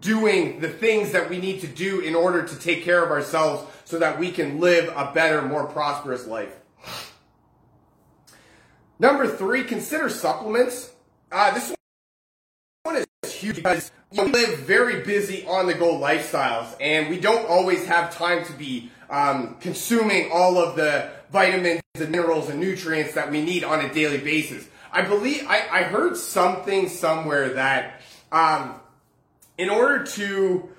doing 0.00 0.60
the 0.60 0.68
things 0.68 1.12
that 1.12 1.30
we 1.30 1.38
need 1.38 1.60
to 1.60 1.68
do 1.68 2.00
in 2.00 2.14
order 2.14 2.42
to 2.46 2.58
take 2.58 2.82
care 2.82 3.04
of 3.04 3.10
ourselves 3.10 3.70
so 3.84 3.98
that 3.98 4.18
we 4.18 4.32
can 4.32 4.58
live 4.60 4.92
a 4.96 5.12
better, 5.12 5.42
more 5.42 5.66
prosperous 5.66 6.26
life. 6.26 6.56
Number 8.98 9.28
three, 9.28 9.64
consider 9.64 10.08
supplements. 10.08 10.90
Uh, 11.30 11.52
this 11.54 11.74
one 12.82 12.96
is 12.96 13.32
huge 13.32 13.56
because 13.56 13.92
we 14.10 14.24
live 14.24 14.58
very 14.60 15.02
busy 15.02 15.46
on 15.46 15.66
the 15.66 15.74
go 15.74 15.98
lifestyles 15.98 16.74
and 16.80 17.08
we 17.10 17.20
don't 17.20 17.46
always 17.48 17.84
have 17.86 18.14
time 18.14 18.44
to 18.46 18.52
be 18.54 18.90
um, 19.10 19.56
consuming 19.60 20.30
all 20.32 20.58
of 20.58 20.76
the 20.76 21.10
vitamins 21.30 21.82
and 21.94 22.10
minerals 22.10 22.48
and 22.48 22.58
nutrients 22.58 23.12
that 23.14 23.30
we 23.30 23.42
need 23.42 23.64
on 23.64 23.84
a 23.84 23.92
daily 23.92 24.18
basis. 24.18 24.66
I 24.96 25.02
believe 25.02 25.44
I, 25.46 25.68
I 25.70 25.82
heard 25.82 26.16
something 26.16 26.88
somewhere 26.88 27.50
that 27.50 28.00
um, 28.32 28.80
in 29.58 29.68
order 29.68 30.04
to 30.04 30.70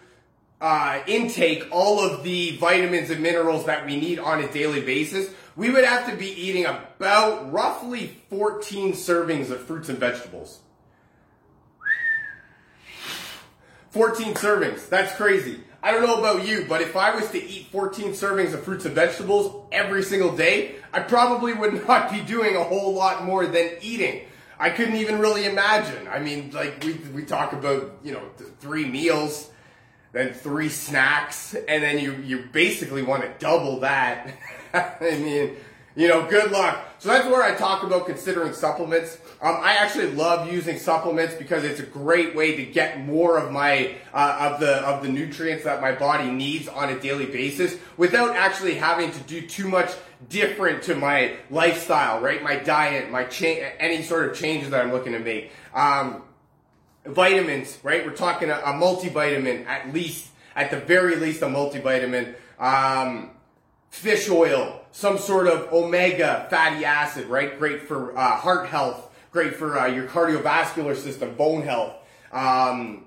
uh, 0.60 1.02
intake 1.06 1.68
all 1.70 2.00
of 2.00 2.24
the 2.24 2.58
vitamins 2.58 3.12
and 3.12 3.22
minerals 3.22 3.68
that 3.68 3.86
we 3.86 3.96
need 3.96 4.18
on 4.18 4.44
a 4.44 4.52
daily 4.52 4.82
basis, 4.82 5.30
we 5.56 5.70
would 5.70 5.84
have 5.84 6.10
to 6.10 6.16
be 6.16 6.30
eating 6.30 6.66
about 6.66 7.54
roughly 7.54 8.08
14 8.32 8.94
servings 8.94 9.52
of 9.52 9.62
fruits 9.62 9.88
and 9.88 10.00
vegetables. 10.00 10.62
14 13.92 14.34
servings. 14.34 14.90
That's 14.90 15.16
crazy. 15.16 15.60
I 15.88 15.92
don't 15.92 16.06
know 16.06 16.20
about 16.20 16.46
you, 16.46 16.66
but 16.68 16.82
if 16.82 16.98
I 16.98 17.16
was 17.16 17.32
to 17.32 17.42
eat 17.42 17.68
14 17.72 18.12
servings 18.12 18.54
of 18.54 18.62
fruits 18.62 18.84
and 18.84 18.94
vegetables 18.94 19.64
every 19.72 20.04
single 20.04 20.36
day, 20.36 20.76
I 20.92 21.00
probably 21.00 21.54
would 21.54 21.88
not 21.88 22.12
be 22.12 22.20
doing 22.20 22.58
a 22.58 22.64
whole 22.64 22.94
lot 22.94 23.24
more 23.24 23.48
than 23.48 23.70
eating. 23.80 24.26
I 24.60 24.70
couldn't 24.70 24.98
even 24.98 25.20
really 25.20 25.46
imagine. 25.46 26.10
I 26.10 26.20
mean, 26.20 26.52
like 26.52 26.84
we 26.84 26.96
we 27.14 27.24
talk 27.24 27.54
about, 27.54 28.00
you 28.04 28.12
know, 28.12 28.24
th- 28.38 28.50
three 28.60 28.84
meals, 28.84 29.50
then 30.12 30.34
three 30.34 30.68
snacks, 30.68 31.56
and 31.56 31.82
then 31.82 32.00
you 32.00 32.16
you 32.16 32.50
basically 32.52 33.04
want 33.04 33.24
to 33.24 33.32
double 33.40 33.80
that. 33.80 34.38
I 34.74 35.18
mean, 35.18 35.56
you 35.96 36.10
know, 36.10 36.28
good 36.28 36.52
luck. 36.52 36.86
So 37.00 37.08
that's 37.08 37.30
where 37.30 37.44
I 37.44 37.56
talk 37.56 37.84
about 37.84 38.08
considering 38.08 38.52
supplements. 38.52 39.20
Um, 39.40 39.58
I 39.62 39.74
actually 39.74 40.12
love 40.12 40.52
using 40.52 40.80
supplements 40.80 41.36
because 41.36 41.64
it's 41.64 41.80
a 41.80 41.86
great 41.86 42.36
way 42.36 42.56
to 42.56 42.66
get 42.66 43.00
more 43.00 43.38
of 43.38 43.52
my 43.52 43.96
uh, 44.12 44.52
of 44.52 44.60
the 44.60 44.78
of 44.78 45.04
the 45.04 45.10
nutrients 45.10 45.64
that 45.64 45.80
my 45.80 45.92
body 45.92 46.32
needs 46.32 46.68
on 46.68 46.90
a 46.90 47.00
daily 47.00 47.28
basis 47.28 47.78
without 47.98 48.36
actually 48.36 48.76
having 48.76 49.12
to 49.12 49.20
do 49.22 49.42
too 49.42 49.70
much 49.70 49.92
different 50.30 50.84
to 50.84 50.96
my 50.96 51.36
lifestyle, 51.52 52.20
right? 52.20 52.42
My 52.42 52.56
diet, 52.56 53.12
my 53.12 53.28
any 53.80 54.02
sort 54.02 54.30
of 54.30 54.36
changes 54.36 54.72
that 54.72 54.84
I'm 54.84 54.92
looking 54.92 55.14
to 55.14 55.20
make. 55.20 55.52
Um, 55.74 56.24
vitamins, 57.06 57.78
right? 57.84 58.06
We're 58.06 58.16
talking 58.16 58.50
a, 58.50 58.56
a, 58.56 58.74
multivitamin 58.74 59.66
at 59.66 59.94
least, 59.94 60.30
at 60.56 60.72
the 60.72 60.80
very 60.80 61.16
least, 61.16 61.42
a 61.42 61.46
multivitamin. 61.46 62.36
Um, 62.60 63.32
fish 63.90 64.30
oil, 64.30 64.82
some 64.92 65.18
sort 65.18 65.48
of 65.48 65.72
omega 65.72 66.48
fatty 66.50 66.86
acid, 66.86 67.28
right? 67.28 67.58
Great 67.58 67.84
for 67.84 68.18
uh, 68.18 68.36
heart 68.36 68.68
health, 68.68 69.07
great 69.38 69.56
for 69.56 69.78
uh, 69.78 69.86
your 69.86 70.08
cardiovascular 70.08 70.96
system, 70.96 71.36
bone 71.36 71.62
health. 71.62 71.94
Um, 72.32 73.06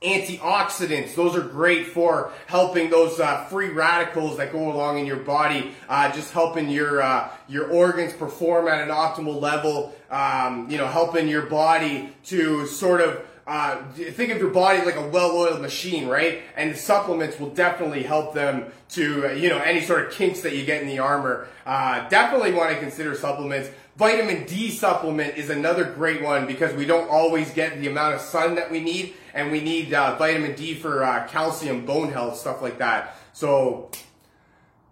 antioxidants. 0.00 1.14
Those 1.14 1.36
are 1.36 1.42
great 1.42 1.88
for 1.88 2.32
helping 2.46 2.88
those 2.88 3.20
uh, 3.20 3.44
free 3.44 3.68
radicals 3.68 4.38
that 4.38 4.52
go 4.52 4.72
along 4.72 5.00
in 5.00 5.04
your 5.04 5.18
body, 5.18 5.72
uh, 5.86 6.10
just 6.12 6.32
helping 6.32 6.70
your 6.70 7.02
uh, 7.02 7.28
your 7.46 7.70
organs 7.70 8.14
perform 8.14 8.68
at 8.68 8.80
an 8.80 8.88
optimal 8.88 9.38
level. 9.38 9.94
Um, 10.10 10.70
you 10.70 10.78
know, 10.78 10.86
helping 10.86 11.28
your 11.28 11.42
body 11.42 12.14
to 12.26 12.66
sort 12.66 13.02
of. 13.02 13.22
Uh, 13.46 13.82
think 13.92 14.32
of 14.32 14.38
your 14.38 14.50
body 14.50 14.82
like 14.84 14.96
a 14.96 15.06
well-oiled 15.08 15.60
machine, 15.60 16.08
right? 16.08 16.42
And 16.56 16.74
supplements 16.76 17.38
will 17.38 17.50
definitely 17.50 18.02
help 18.02 18.32
them 18.32 18.72
to, 18.90 19.28
uh, 19.28 19.32
you 19.32 19.50
know, 19.50 19.58
any 19.58 19.82
sort 19.82 20.06
of 20.06 20.12
kinks 20.12 20.40
that 20.40 20.56
you 20.56 20.64
get 20.64 20.80
in 20.80 20.88
the 20.88 20.98
armor. 20.98 21.46
Uh, 21.66 22.08
definitely 22.08 22.52
want 22.52 22.70
to 22.70 22.78
consider 22.78 23.14
supplements. 23.14 23.68
Vitamin 23.96 24.46
D 24.46 24.70
supplement 24.70 25.36
is 25.36 25.50
another 25.50 25.84
great 25.84 26.22
one 26.22 26.46
because 26.46 26.74
we 26.74 26.86
don't 26.86 27.08
always 27.10 27.50
get 27.52 27.78
the 27.80 27.86
amount 27.86 28.14
of 28.14 28.20
sun 28.22 28.54
that 28.54 28.70
we 28.70 28.80
need, 28.80 29.14
and 29.34 29.52
we 29.52 29.60
need 29.60 29.92
uh, 29.92 30.16
vitamin 30.16 30.56
D 30.56 30.74
for 30.74 31.04
uh, 31.04 31.26
calcium, 31.28 31.84
bone 31.84 32.10
health, 32.12 32.38
stuff 32.38 32.62
like 32.62 32.78
that. 32.78 33.16
So 33.34 33.90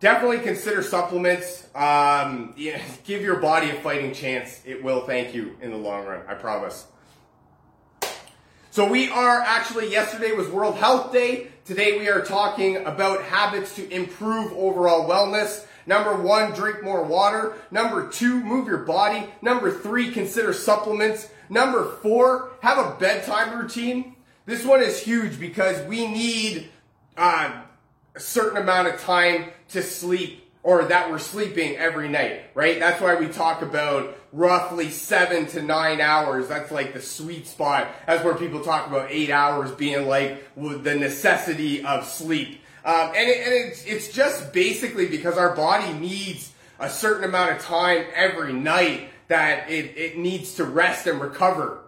definitely 0.01 0.41
consider 0.41 0.83
supplements. 0.83 1.67
Um, 1.75 2.53
yeah, 2.57 2.83
give 3.05 3.23
your 3.23 3.41
body 3.41 3.71
a 3.71 3.75
fighting 3.75 4.13
chance. 4.13 4.61
It 4.67 4.85
will 4.85 5.07
thank 5.07 5.35
you 5.35 5.57
in 5.63 5.71
the 5.71 5.79
long 5.79 6.05
run. 6.05 6.23
I 6.29 6.35
promise. 6.35 6.87
So 8.73 8.89
we 8.89 9.11
are 9.11 9.39
actually, 9.43 9.91
yesterday 9.91 10.33
was 10.33 10.49
World 10.49 10.77
Health 10.77 11.13
Day. 11.13 11.49
Today 11.67 11.99
we 11.99 12.09
are 12.09 12.23
talking 12.23 12.79
about 12.87 13.23
habits 13.23 13.77
to 13.77 13.87
improve 13.91 14.51
overall 14.55 15.07
wellness. 15.07 15.67
Number 15.85 16.17
one, 16.17 16.53
drink 16.53 16.83
more 16.83 17.05
water. 17.05 17.53
Number 17.71 18.09
two, 18.09 18.43
move 18.43 18.67
your 18.67 18.79
body. 18.79 19.27
Number 19.43 19.71
three, 19.71 20.11
consider 20.11 20.55
supplements. 20.55 21.29
Number 21.51 21.85
four, 22.01 22.53
have 22.63 22.79
a 22.79 22.97
bedtime 22.99 23.61
routine. 23.61 24.17
This 24.47 24.65
one 24.65 24.81
is 24.81 24.99
huge 24.99 25.39
because 25.39 25.87
we 25.87 26.07
need 26.07 26.71
uh, 27.19 27.61
a 28.15 28.21
certain 28.21 28.57
amount 28.57 28.89
of 28.89 28.99
time 29.03 29.51
to 29.69 29.83
sleep 29.83 30.51
or 30.65 30.85
that 30.85 31.11
we're 31.11 31.19
sleeping 31.19 31.77
every 31.77 32.09
night, 32.09 32.43
right? 32.55 32.79
That's 32.79 33.01
why 33.01 33.17
we 33.17 33.29
talk 33.29 33.63
about 33.63 34.17
roughly 34.33 34.91
seven 34.91 35.47
to 35.47 35.63
nine 35.63 36.01
hours. 36.01 36.49
That's 36.49 36.71
like 36.71 36.95
the 36.95 37.01
sweet 37.01 37.47
spot. 37.47 37.89
That's 38.07 38.25
where 38.25 38.35
people 38.35 38.61
talk 38.61 38.87
about 38.87 39.11
eight 39.11 39.31
hours 39.31 39.73
being 39.73 40.07
like 40.07 40.43
the 40.57 40.95
necessity 40.95 41.85
of 41.85 42.07
sleep. 42.07 42.61
Um, 42.85 43.13
and, 43.17 43.29
it, 43.29 43.47
and 43.47 43.55
it's, 43.55 43.85
it's 43.85 44.13
just 44.13 44.53
basically 44.53 45.07
because 45.07 45.37
our 45.37 45.55
body 45.55 45.93
needs 45.95 46.53
a 46.79 46.89
certain 46.89 47.25
amount 47.25 47.53
of 47.53 47.63
time 47.63 48.05
every 48.15 48.53
night 48.53 49.09
that 49.29 49.71
it, 49.71 49.97
it 49.97 50.19
needs 50.19 50.55
to 50.55 50.65
rest 50.65 51.07
and 51.07 51.21
recover 51.21 51.79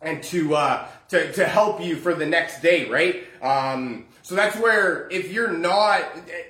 and 0.00 0.22
to, 0.24 0.54
uh, 0.54 0.88
to, 1.08 1.32
to 1.32 1.44
help 1.44 1.80
you 1.82 1.96
for 1.96 2.14
the 2.14 2.26
next 2.26 2.60
day, 2.60 2.88
right? 2.88 3.24
Um, 3.42 4.06
so 4.22 4.34
that's 4.34 4.56
where 4.58 5.08
if 5.10 5.32
you're 5.32 5.52
not, 5.52 6.02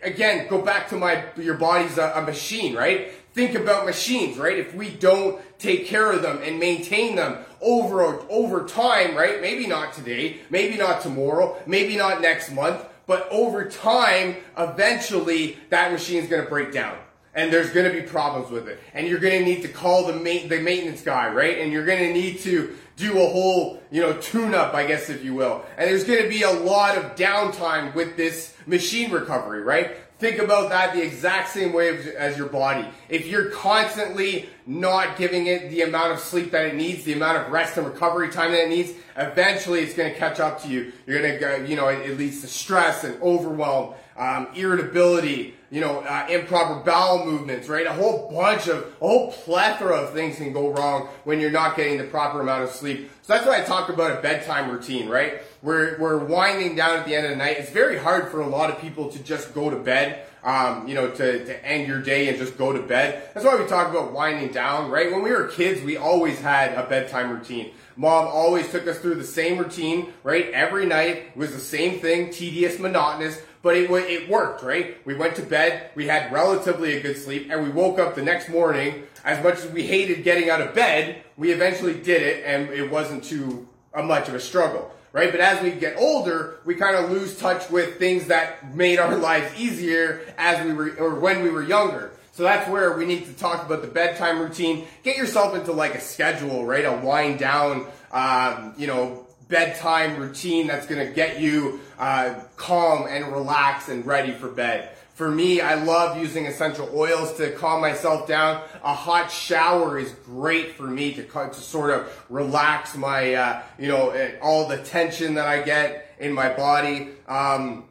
again, 0.02 0.48
go 0.48 0.60
back 0.60 0.88
to 0.90 0.96
my, 0.96 1.24
your 1.36 1.54
body's 1.54 1.98
a, 1.98 2.12
a 2.16 2.22
machine, 2.22 2.74
right? 2.74 3.12
Think 3.32 3.54
about 3.54 3.86
machines, 3.86 4.36
right? 4.38 4.58
If 4.58 4.74
we 4.74 4.90
don't 4.90 5.40
take 5.58 5.86
care 5.86 6.10
of 6.10 6.22
them 6.22 6.40
and 6.42 6.58
maintain 6.58 7.14
them 7.14 7.38
over, 7.60 8.02
over 8.28 8.66
time, 8.66 9.14
right? 9.14 9.40
Maybe 9.40 9.66
not 9.66 9.92
today, 9.92 10.38
maybe 10.50 10.76
not 10.76 11.00
tomorrow, 11.00 11.56
maybe 11.66 11.96
not 11.96 12.20
next 12.20 12.50
month, 12.50 12.84
but 13.06 13.28
over 13.30 13.68
time, 13.68 14.36
eventually 14.58 15.58
that 15.70 15.92
machine 15.92 16.22
is 16.22 16.28
going 16.28 16.42
to 16.42 16.48
break 16.48 16.72
down. 16.72 16.98
And 17.32 17.52
there's 17.52 17.70
going 17.70 17.86
to 17.86 17.92
be 17.92 18.06
problems 18.06 18.50
with 18.50 18.66
it. 18.66 18.80
And 18.92 19.06
you're 19.06 19.20
going 19.20 19.38
to 19.38 19.44
need 19.44 19.62
to 19.62 19.68
call 19.68 20.06
the, 20.06 20.14
ma- 20.14 20.48
the 20.48 20.60
maintenance 20.60 21.02
guy, 21.02 21.32
right? 21.32 21.58
And 21.58 21.72
you're 21.72 21.86
going 21.86 22.00
to 22.00 22.12
need 22.12 22.40
to 22.40 22.76
do 23.00 23.20
a 23.20 23.26
whole, 23.26 23.82
you 23.90 24.00
know, 24.00 24.12
tune 24.14 24.54
up, 24.54 24.74
I 24.74 24.86
guess, 24.86 25.08
if 25.08 25.24
you 25.24 25.34
will. 25.34 25.64
And 25.76 25.90
there's 25.90 26.04
going 26.04 26.22
to 26.22 26.28
be 26.28 26.42
a 26.42 26.50
lot 26.50 26.96
of 26.96 27.16
downtime 27.16 27.94
with 27.94 28.16
this 28.16 28.54
machine 28.66 29.10
recovery, 29.10 29.62
right? 29.62 29.96
Think 30.20 30.38
about 30.38 30.68
that 30.68 30.92
the 30.92 31.02
exact 31.02 31.48
same 31.48 31.72
way 31.72 31.88
as 32.14 32.36
your 32.36 32.48
body. 32.48 32.86
If 33.08 33.26
you're 33.26 33.48
constantly 33.52 34.50
not 34.66 35.16
giving 35.16 35.46
it 35.46 35.70
the 35.70 35.80
amount 35.80 36.12
of 36.12 36.20
sleep 36.20 36.50
that 36.50 36.66
it 36.66 36.74
needs, 36.74 37.04
the 37.04 37.14
amount 37.14 37.38
of 37.38 37.50
rest 37.50 37.78
and 37.78 37.86
recovery 37.86 38.28
time 38.28 38.52
that 38.52 38.64
it 38.64 38.68
needs, 38.68 38.92
eventually 39.16 39.80
it's 39.80 39.94
going 39.94 40.12
to 40.12 40.18
catch 40.18 40.38
up 40.38 40.62
to 40.62 40.68
you. 40.68 40.92
You're 41.06 41.22
going 41.22 41.62
to, 41.62 41.66
you 41.66 41.74
know, 41.74 41.88
it, 41.88 42.18
leads 42.18 42.42
to 42.42 42.48
stress 42.48 43.02
and 43.02 43.20
overwhelm. 43.22 43.94
Um, 44.16 44.48
irritability, 44.54 45.54
you 45.70 45.80
know, 45.80 46.00
uh, 46.00 46.26
improper 46.28 46.82
bowel 46.84 47.24
movements, 47.24 47.68
right? 47.68 47.86
A 47.86 47.92
whole 47.92 48.30
bunch 48.30 48.68
of, 48.68 48.78
a 49.00 49.06
whole 49.06 49.32
plethora 49.32 49.96
of 49.96 50.12
things 50.12 50.36
can 50.36 50.52
go 50.52 50.70
wrong 50.72 51.08
when 51.24 51.40
you're 51.40 51.50
not 51.50 51.76
getting 51.76 51.98
the 51.98 52.04
proper 52.04 52.40
amount 52.40 52.64
of 52.64 52.70
sleep. 52.70 53.10
So 53.22 53.34
that's 53.34 53.46
why 53.46 53.62
I 53.62 53.64
talk 53.64 53.88
about 53.88 54.18
a 54.18 54.20
bedtime 54.20 54.70
routine, 54.70 55.08
right? 55.08 55.42
We're, 55.62 55.98
we're 55.98 56.24
winding 56.24 56.76
down 56.76 56.98
at 56.98 57.06
the 57.06 57.14
end 57.14 57.26
of 57.26 57.30
the 57.30 57.36
night. 57.36 57.58
It's 57.58 57.70
very 57.70 57.98
hard 57.98 58.30
for 58.30 58.40
a 58.40 58.48
lot 58.48 58.70
of 58.70 58.80
people 58.80 59.10
to 59.10 59.22
just 59.22 59.54
go 59.54 59.70
to 59.70 59.76
bed 59.76 60.26
um, 60.42 60.88
you 60.88 60.94
know, 60.94 61.10
to, 61.10 61.44
to 61.44 61.66
end 61.66 61.86
your 61.86 62.00
day 62.00 62.28
and 62.28 62.38
just 62.38 62.56
go 62.56 62.72
to 62.72 62.80
bed. 62.80 63.30
That's 63.34 63.44
why 63.44 63.56
we 63.56 63.66
talk 63.66 63.90
about 63.90 64.12
winding 64.12 64.52
down, 64.52 64.90
right? 64.90 65.10
When 65.10 65.22
we 65.22 65.30
were 65.30 65.48
kids, 65.48 65.82
we 65.82 65.96
always 65.96 66.40
had 66.40 66.72
a 66.74 66.88
bedtime 66.88 67.30
routine. 67.30 67.72
Mom 67.96 68.26
always 68.28 68.70
took 68.70 68.86
us 68.86 68.98
through 68.98 69.16
the 69.16 69.24
same 69.24 69.58
routine, 69.58 70.12
right? 70.22 70.48
Every 70.52 70.86
night 70.86 71.36
was 71.36 71.52
the 71.52 71.60
same 71.60 72.00
thing, 72.00 72.30
tedious, 72.30 72.78
monotonous, 72.78 73.40
but 73.62 73.76
it, 73.76 73.90
it 73.90 74.28
worked, 74.28 74.62
right? 74.62 75.04
We 75.06 75.14
went 75.14 75.36
to 75.36 75.42
bed, 75.42 75.90
we 75.94 76.06
had 76.06 76.32
relatively 76.32 76.96
a 76.96 77.00
good 77.00 77.16
sleep, 77.16 77.48
and 77.50 77.62
we 77.62 77.70
woke 77.70 77.98
up 77.98 78.14
the 78.14 78.22
next 78.22 78.48
morning. 78.48 79.04
As 79.24 79.42
much 79.44 79.56
as 79.58 79.70
we 79.70 79.86
hated 79.86 80.24
getting 80.24 80.48
out 80.48 80.60
of 80.60 80.74
bed, 80.74 81.22
we 81.36 81.52
eventually 81.52 81.94
did 81.94 82.22
it, 82.22 82.44
and 82.46 82.70
it 82.70 82.90
wasn't 82.90 83.22
too 83.22 83.68
uh, 83.92 84.02
much 84.02 84.28
of 84.28 84.34
a 84.34 84.40
struggle 84.40 84.92
right? 85.12 85.30
But 85.30 85.40
as 85.40 85.62
we 85.62 85.72
get 85.72 85.96
older, 85.96 86.60
we 86.64 86.74
kind 86.74 86.96
of 86.96 87.10
lose 87.10 87.36
touch 87.36 87.68
with 87.70 87.98
things 87.98 88.26
that 88.26 88.74
made 88.74 88.98
our 88.98 89.16
lives 89.30 89.58
easier 89.58 90.20
as 90.38 90.64
we 90.64 90.72
were, 90.72 90.90
or 90.98 91.16
when 91.16 91.42
we 91.42 91.50
were 91.50 91.62
younger. 91.62 92.12
So 92.32 92.44
that's 92.44 92.70
where 92.70 92.96
we 92.96 93.04
need 93.04 93.26
to 93.26 93.32
talk 93.32 93.66
about 93.66 93.82
the 93.82 93.88
bedtime 93.88 94.40
routine. 94.40 94.86
Get 95.02 95.16
yourself 95.16 95.54
into 95.54 95.72
like 95.72 95.94
a 95.94 96.00
schedule, 96.00 96.64
right? 96.64 96.84
A 96.84 96.92
wind 96.92 97.38
down, 97.38 97.86
um, 98.12 98.74
you 98.78 98.86
know, 98.86 99.26
bedtime 99.50 100.16
routine 100.16 100.66
that's 100.68 100.86
going 100.86 101.06
to 101.06 101.12
get 101.12 101.40
you 101.40 101.80
uh, 101.98 102.34
calm 102.56 103.06
and 103.08 103.30
relaxed 103.32 103.88
and 103.88 104.06
ready 104.06 104.32
for 104.32 104.48
bed. 104.48 104.96
For 105.14 105.30
me, 105.30 105.60
I 105.60 105.74
love 105.74 106.16
using 106.16 106.46
essential 106.46 106.88
oils 106.94 107.34
to 107.34 107.50
calm 107.52 107.82
myself 107.82 108.26
down. 108.26 108.62
A 108.82 108.94
hot 108.94 109.30
shower 109.30 109.98
is 109.98 110.12
great 110.24 110.76
for 110.76 110.84
me 110.84 111.12
to, 111.12 111.24
to 111.24 111.52
sort 111.52 111.90
of 111.90 112.24
relax 112.30 112.96
my, 112.96 113.34
uh, 113.34 113.62
you 113.78 113.88
know, 113.88 114.10
eh, 114.10 114.36
all 114.40 114.66
the 114.66 114.78
tension 114.78 115.34
that 115.34 115.46
I 115.46 115.60
get 115.60 116.14
in 116.18 116.32
my 116.32 116.48
body. 116.48 117.10
Um, 117.28 117.84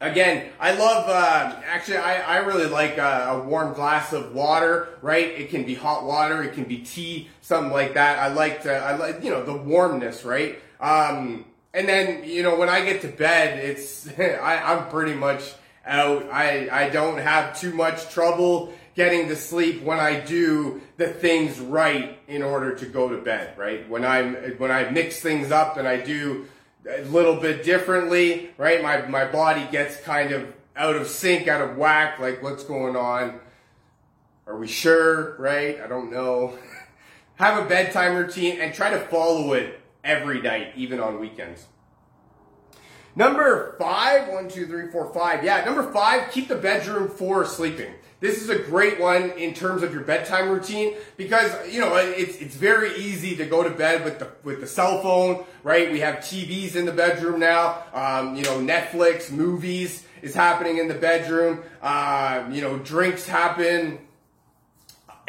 Again, 0.00 0.52
I 0.60 0.74
love, 0.74 1.08
uh, 1.08 1.60
actually, 1.66 1.96
I, 1.96 2.20
I 2.20 2.36
really 2.38 2.66
like 2.66 2.98
a, 2.98 3.30
a, 3.30 3.42
warm 3.42 3.74
glass 3.74 4.12
of 4.12 4.32
water, 4.32 4.90
right? 5.02 5.26
It 5.26 5.50
can 5.50 5.64
be 5.64 5.74
hot 5.74 6.04
water, 6.04 6.40
it 6.44 6.52
can 6.52 6.62
be 6.62 6.78
tea, 6.78 7.28
something 7.40 7.72
like 7.72 7.94
that. 7.94 8.20
I 8.20 8.28
like 8.28 8.62
to, 8.62 8.72
I 8.72 8.94
like, 8.94 9.24
you 9.24 9.30
know, 9.30 9.42
the 9.42 9.56
warmness, 9.56 10.24
right? 10.24 10.60
Um, 10.80 11.44
and 11.74 11.88
then, 11.88 12.24
you 12.24 12.42
know, 12.42 12.56
when 12.56 12.68
I 12.68 12.84
get 12.84 13.02
to 13.02 13.08
bed, 13.08 13.58
it's, 13.58 14.08
I, 14.18 14.56
I'm 14.56 14.88
pretty 14.88 15.14
much, 15.14 15.54
out. 15.88 16.28
I, 16.30 16.68
I 16.70 16.88
don't 16.90 17.18
have 17.18 17.58
too 17.58 17.72
much 17.72 18.10
trouble 18.10 18.72
getting 18.94 19.28
to 19.28 19.36
sleep 19.36 19.82
when 19.82 19.98
I 19.98 20.20
do 20.20 20.82
the 20.96 21.08
things 21.08 21.58
right 21.58 22.18
in 22.28 22.42
order 22.42 22.74
to 22.74 22.86
go 22.86 23.08
to 23.08 23.18
bed, 23.18 23.56
right? 23.56 23.88
When 23.88 24.04
I'm, 24.04 24.34
when 24.58 24.70
I 24.70 24.90
mix 24.90 25.20
things 25.20 25.50
up 25.50 25.76
and 25.76 25.88
I 25.88 26.00
do 26.00 26.46
a 26.88 27.02
little 27.04 27.36
bit 27.36 27.64
differently, 27.64 28.50
right? 28.58 28.82
My, 28.82 29.06
my 29.06 29.24
body 29.24 29.66
gets 29.70 29.96
kind 30.00 30.32
of 30.32 30.52
out 30.76 30.96
of 30.96 31.08
sync, 31.08 31.48
out 31.48 31.60
of 31.60 31.76
whack, 31.76 32.18
like 32.18 32.42
what's 32.42 32.64
going 32.64 32.96
on? 32.96 33.40
Are 34.46 34.56
we 34.56 34.66
sure, 34.66 35.36
right? 35.38 35.80
I 35.80 35.86
don't 35.86 36.10
know. 36.10 36.58
have 37.36 37.64
a 37.64 37.68
bedtime 37.68 38.16
routine 38.16 38.60
and 38.60 38.74
try 38.74 38.90
to 38.90 38.98
follow 38.98 39.52
it 39.52 39.77
every 40.04 40.40
night, 40.40 40.72
even 40.76 41.00
on 41.00 41.18
weekends. 41.18 41.66
Number 43.16 43.74
five, 43.78 44.28
one, 44.28 44.48
two, 44.48 44.66
three, 44.66 44.90
four, 44.90 45.12
five. 45.12 45.42
Yeah, 45.42 45.64
number 45.64 45.92
five, 45.92 46.30
keep 46.30 46.46
the 46.46 46.54
bedroom 46.54 47.08
for 47.08 47.44
sleeping. 47.44 47.92
This 48.20 48.42
is 48.42 48.48
a 48.48 48.58
great 48.58 48.98
one 48.98 49.30
in 49.30 49.54
terms 49.54 49.82
of 49.82 49.92
your 49.92 50.02
bedtime 50.02 50.48
routine 50.48 50.94
because 51.16 51.52
you 51.72 51.80
know 51.80 51.94
it's 51.96 52.36
it's 52.38 52.56
very 52.56 52.96
easy 52.96 53.36
to 53.36 53.46
go 53.46 53.62
to 53.62 53.70
bed 53.70 54.04
with 54.04 54.18
the 54.18 54.28
with 54.42 54.60
the 54.60 54.66
cell 54.66 55.00
phone, 55.02 55.44
right? 55.62 55.90
We 55.90 56.00
have 56.00 56.16
TVs 56.16 56.74
in 56.74 56.84
the 56.84 56.92
bedroom 56.92 57.38
now. 57.38 57.84
Um, 57.92 58.34
you 58.34 58.42
know, 58.42 58.58
Netflix, 58.58 59.30
movies 59.30 60.04
is 60.20 60.34
happening 60.34 60.78
in 60.78 60.88
the 60.88 60.94
bedroom. 60.94 61.62
Uh, 61.80 62.48
you 62.50 62.60
know, 62.60 62.78
drinks 62.78 63.26
happen, 63.26 64.00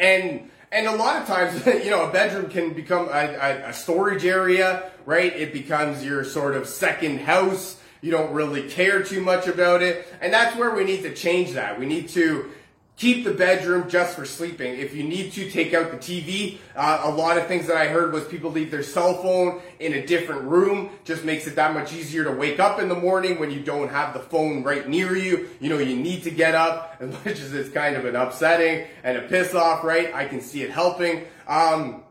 and 0.00 0.50
and 0.72 0.86
a 0.86 0.94
lot 0.94 1.20
of 1.20 1.26
times, 1.26 1.66
you 1.84 1.90
know, 1.90 2.08
a 2.08 2.12
bedroom 2.12 2.50
can 2.50 2.72
become 2.72 3.08
a, 3.08 3.34
a, 3.36 3.68
a 3.68 3.72
storage 3.72 4.24
area, 4.24 4.90
right? 5.06 5.32
It 5.34 5.52
becomes 5.52 6.04
your 6.04 6.24
sort 6.24 6.54
of 6.54 6.66
second 6.66 7.20
house 7.20 7.76
you 8.02 8.10
don't 8.10 8.32
really 8.32 8.68
care 8.68 9.02
too 9.02 9.20
much 9.20 9.46
about 9.46 9.82
it. 9.82 10.06
And 10.20 10.32
that's 10.32 10.56
where 10.56 10.74
we 10.74 10.84
need 10.84 11.02
to 11.02 11.14
change 11.14 11.52
that. 11.52 11.78
We 11.78 11.86
need 11.86 12.08
to 12.10 12.50
keep 12.96 13.24
the 13.24 13.32
bedroom 13.32 13.88
just 13.88 14.14
for 14.14 14.26
sleeping. 14.26 14.78
If 14.78 14.94
you 14.94 15.04
need 15.04 15.32
to, 15.32 15.50
take 15.50 15.72
out 15.72 15.90
the 15.90 15.96
TV. 15.96 16.58
Uh, 16.76 17.00
a 17.04 17.10
lot 17.10 17.38
of 17.38 17.46
things 17.46 17.66
that 17.66 17.76
I 17.76 17.88
heard 17.88 18.12
was 18.12 18.24
people 18.26 18.50
leave 18.50 18.70
their 18.70 18.82
cell 18.82 19.22
phone 19.22 19.62
in 19.78 19.94
a 19.94 20.06
different 20.06 20.42
room. 20.42 20.90
Just 21.04 21.24
makes 21.24 21.46
it 21.46 21.56
that 21.56 21.72
much 21.72 21.94
easier 21.94 22.24
to 22.24 22.32
wake 22.32 22.60
up 22.60 22.78
in 22.78 22.88
the 22.88 22.94
morning 22.94 23.40
when 23.40 23.50
you 23.50 23.60
don't 23.60 23.88
have 23.88 24.12
the 24.12 24.20
phone 24.20 24.62
right 24.62 24.86
near 24.86 25.16
you. 25.16 25.48
You 25.60 25.70
know, 25.70 25.78
you 25.78 25.96
need 25.96 26.24
to 26.24 26.30
get 26.30 26.54
up, 26.54 26.96
as 27.00 27.10
much 27.10 27.40
as 27.40 27.54
it's 27.54 27.70
kind 27.70 27.96
of 27.96 28.04
an 28.04 28.16
upsetting 28.16 28.86
and 29.02 29.16
a 29.16 29.22
piss 29.22 29.54
off, 29.54 29.82
right? 29.82 30.14
I 30.14 30.26
can 30.26 30.42
see 30.42 30.62
it 30.62 30.70
helping. 30.70 31.24
Um, 31.48 32.02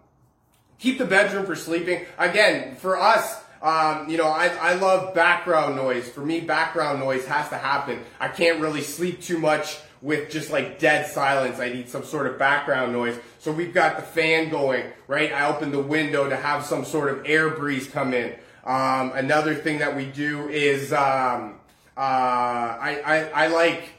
keep 0.79 0.97
the 0.97 1.05
bedroom 1.05 1.45
for 1.45 1.55
sleeping. 1.55 2.05
Again, 2.17 2.75
for 2.75 2.99
us, 2.99 3.39
um, 3.61 4.09
you 4.09 4.17
know, 4.17 4.27
I, 4.27 4.47
I 4.47 4.73
love 4.75 5.13
background 5.13 5.75
noise. 5.75 6.07
For 6.07 6.21
me, 6.21 6.39
background 6.39 6.99
noise 6.99 7.25
has 7.25 7.49
to 7.49 7.57
happen. 7.57 7.99
I 8.19 8.29
can't 8.29 8.61
really 8.61 8.81
sleep 8.81 9.21
too 9.21 9.37
much 9.37 9.79
with 10.01 10.29
just 10.29 10.51
like 10.51 10.79
dead 10.79 11.07
silence. 11.07 11.59
I 11.59 11.69
need 11.69 11.89
some 11.89 12.03
sort 12.03 12.27
of 12.27 12.37
background 12.37 12.93
noise. 12.93 13.19
So 13.39 13.51
we've 13.51 13.73
got 13.73 13.97
the 13.97 14.01
fan 14.01 14.49
going, 14.49 14.85
right? 15.07 15.31
I 15.31 15.47
open 15.47 15.71
the 15.71 15.81
window 15.81 16.29
to 16.29 16.35
have 16.35 16.65
some 16.65 16.85
sort 16.85 17.09
of 17.09 17.23
air 17.25 17.49
breeze 17.49 17.87
come 17.87 18.13
in. 18.13 18.35
Um, 18.65 19.11
another 19.13 19.55
thing 19.55 19.79
that 19.79 19.95
we 19.95 20.05
do 20.05 20.47
is 20.49 20.93
um, 20.93 21.59
uh, 21.97 21.99
I, 21.99 23.01
I, 23.05 23.45
I 23.45 23.47
like 23.47 23.89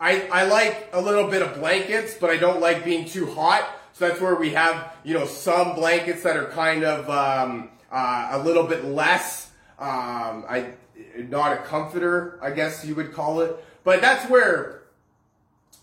I, 0.00 0.28
I 0.30 0.44
like 0.44 0.90
a 0.92 1.00
little 1.00 1.28
bit 1.28 1.42
of 1.42 1.58
blankets, 1.58 2.14
but 2.20 2.30
I 2.30 2.36
don't 2.36 2.60
like 2.60 2.84
being 2.84 3.04
too 3.04 3.26
hot. 3.26 3.68
So 3.94 4.06
that's 4.06 4.20
where 4.20 4.36
we 4.36 4.50
have 4.50 4.94
you 5.02 5.14
know 5.14 5.26
some 5.26 5.74
blankets 5.74 6.22
that 6.22 6.36
are 6.36 6.46
kind 6.46 6.84
of 6.84 7.10
um, 7.10 7.70
uh, 7.90 8.28
a 8.32 8.38
little 8.38 8.64
bit 8.64 8.84
less. 8.84 9.50
Um, 9.78 10.44
I 10.48 10.72
not 11.16 11.52
a 11.52 11.56
comforter, 11.62 12.38
I 12.42 12.50
guess 12.50 12.84
you 12.84 12.94
would 12.94 13.12
call 13.12 13.40
it, 13.40 13.56
but 13.82 14.00
that's 14.00 14.28
where 14.30 14.77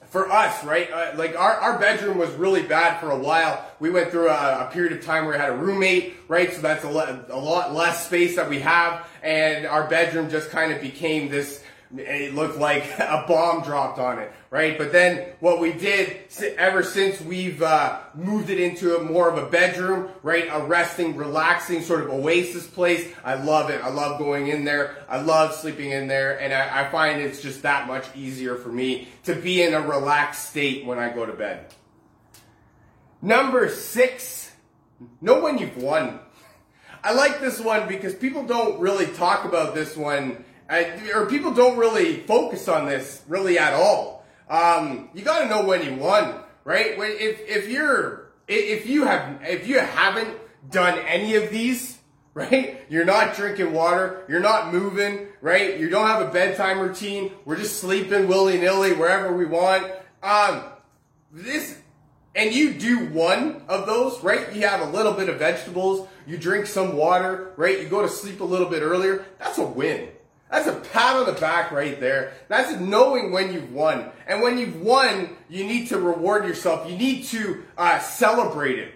for 0.10 0.32
us, 0.32 0.64
right? 0.64 0.90
Uh, 0.92 1.12
like 1.16 1.38
our, 1.38 1.54
our 1.54 1.80
bedroom 1.80 2.18
was 2.18 2.30
really 2.32 2.64
bad 2.64 3.00
for 3.00 3.12
a 3.12 3.18
while. 3.18 3.66
We 3.80 3.90
went 3.90 4.12
through 4.12 4.30
a, 4.30 4.68
a 4.68 4.70
period 4.72 4.94
of 4.94 5.04
time 5.04 5.26
where 5.26 5.34
we 5.34 5.40
had 5.40 5.50
a 5.50 5.56
roommate, 5.56 6.16
right? 6.28 6.52
So 6.54 6.62
that's 6.62 6.84
a, 6.84 6.90
le- 6.90 7.26
a 7.30 7.40
lot 7.40 7.74
less 7.74 8.06
space 8.06 8.36
that 8.36 8.50
we 8.50 8.60
have, 8.60 9.08
and 9.24 9.66
our 9.66 9.88
bedroom 9.88 10.30
just 10.30 10.50
kind 10.50 10.72
of 10.72 10.82
became 10.82 11.30
this 11.30 11.64
it 11.98 12.34
looked 12.34 12.58
like 12.58 12.84
a 13.00 13.26
bomb 13.28 13.64
dropped 13.64 14.00
on 14.00 14.20
it, 14.20 14.32
right? 14.56 14.78
But 14.78 14.94
then 14.94 15.34
what 15.42 15.60
we 15.60 15.74
did 15.74 16.16
ever 16.58 16.82
since 16.82 17.20
we've 17.20 17.62
uh, 17.62 18.00
moved 18.14 18.50
it 18.50 18.58
into 18.58 18.96
a 18.96 19.04
more 19.04 19.30
of 19.30 19.38
a 19.38 19.48
bedroom, 19.50 20.08
right? 20.24 20.48
A 20.50 20.66
resting, 20.66 21.18
relaxing 21.18 21.82
sort 21.82 22.06
of 22.06 22.10
oasis 22.10 22.66
place. 22.66 23.06
I 23.26 23.34
love 23.34 23.70
it. 23.70 23.84
I 23.84 23.90
love 23.90 24.18
going 24.18 24.48
in 24.48 24.64
there. 24.64 24.96
I 25.10 25.20
love 25.20 25.54
sleeping 25.54 25.92
in 25.92 26.08
there. 26.08 26.40
And 26.40 26.54
I, 26.54 26.86
I 26.86 26.90
find 26.90 27.22
it's 27.22 27.42
just 27.42 27.64
that 27.64 27.86
much 27.86 28.06
easier 28.16 28.56
for 28.56 28.70
me 28.70 29.10
to 29.26 29.36
be 29.36 29.62
in 29.62 29.74
a 29.74 29.82
relaxed 29.82 30.52
state 30.52 30.86
when 30.86 31.00
I 31.00 31.10
go 31.10 31.26
to 31.26 31.34
bed. 31.34 31.74
Number 33.22 33.68
six, 33.68 34.54
know 35.20 35.42
when 35.42 35.58
you've 35.58 35.76
won. 35.76 36.22
I 37.04 37.12
like 37.12 37.42
this 37.42 37.60
one 37.60 37.90
because 37.90 38.16
people 38.16 38.46
don't 38.46 38.80
really 38.80 39.08
talk 39.08 39.44
about 39.44 39.76
this 39.76 39.98
one 39.98 40.46
or 41.14 41.26
people 41.26 41.52
don't 41.52 41.78
really 41.78 42.22
focus 42.22 42.70
on 42.70 42.86
this 42.86 43.22
really 43.28 43.60
at 43.60 43.74
all. 43.74 44.15
Um, 44.50 45.10
you 45.14 45.24
got 45.24 45.40
to 45.40 45.48
know 45.48 45.66
when 45.66 45.84
you 45.84 45.96
won, 45.96 46.36
right? 46.64 46.94
If 46.98 47.42
if 47.48 47.70
you're 47.70 48.32
if 48.48 48.88
you 48.88 49.06
have 49.06 49.42
if 49.44 49.68
you 49.68 49.80
haven't 49.80 50.38
done 50.70 51.00
any 51.00 51.36
of 51.36 51.50
these, 51.50 51.98
right? 52.34 52.82
You're 52.90 53.06
not 53.06 53.36
drinking 53.36 53.74
water, 53.74 54.24
you're 54.28 54.40
not 54.40 54.74
moving, 54.74 55.28
right? 55.42 55.80
You 55.80 55.90
don't 55.90 56.08
have 56.08 56.22
a 56.22 56.32
bedtime 56.32 56.80
routine. 56.80 57.32
We're 57.46 57.58
just 57.58 57.80
sleeping 57.80 58.28
willy 58.28 58.58
nilly 58.58 58.94
wherever 58.94 59.36
we 59.36 59.46
want. 59.46 59.92
Um, 60.22 60.64
this 61.32 61.80
and 62.36 62.54
you 62.54 62.74
do 62.74 63.06
one 63.08 63.64
of 63.70 63.86
those, 63.86 64.22
right? 64.22 64.54
You 64.54 64.68
have 64.68 64.82
a 64.82 64.92
little 64.92 65.14
bit 65.14 65.30
of 65.30 65.40
vegetables, 65.40 66.08
you 66.28 66.38
drink 66.38 66.68
some 66.68 66.98
water, 66.98 67.54
right? 67.56 67.80
You 67.80 67.88
go 67.88 68.02
to 68.02 68.10
sleep 68.10 68.42
a 68.42 68.44
little 68.44 68.70
bit 68.70 68.82
earlier. 68.82 69.26
That's 69.40 69.58
a 69.58 69.66
win. 69.66 70.10
That's 70.50 70.68
a 70.68 70.74
pat 70.74 71.16
on 71.16 71.26
the 71.26 71.40
back 71.40 71.72
right 71.72 72.00
there. 72.00 72.34
That's 72.48 72.80
knowing 72.80 73.32
when 73.32 73.52
you've 73.52 73.74
won. 73.74 74.12
And 74.28 74.42
when 74.42 74.58
you've 74.58 74.80
won, 74.82 75.36
you 75.50 75.66
need 75.66 75.88
to 75.90 76.00
reward 76.00 76.46
yourself. 76.46 76.90
You 76.90 76.98
need 76.98 77.24
to 77.26 77.64
uh, 77.78 78.00
celebrate 78.00 78.80
it. 78.80 78.94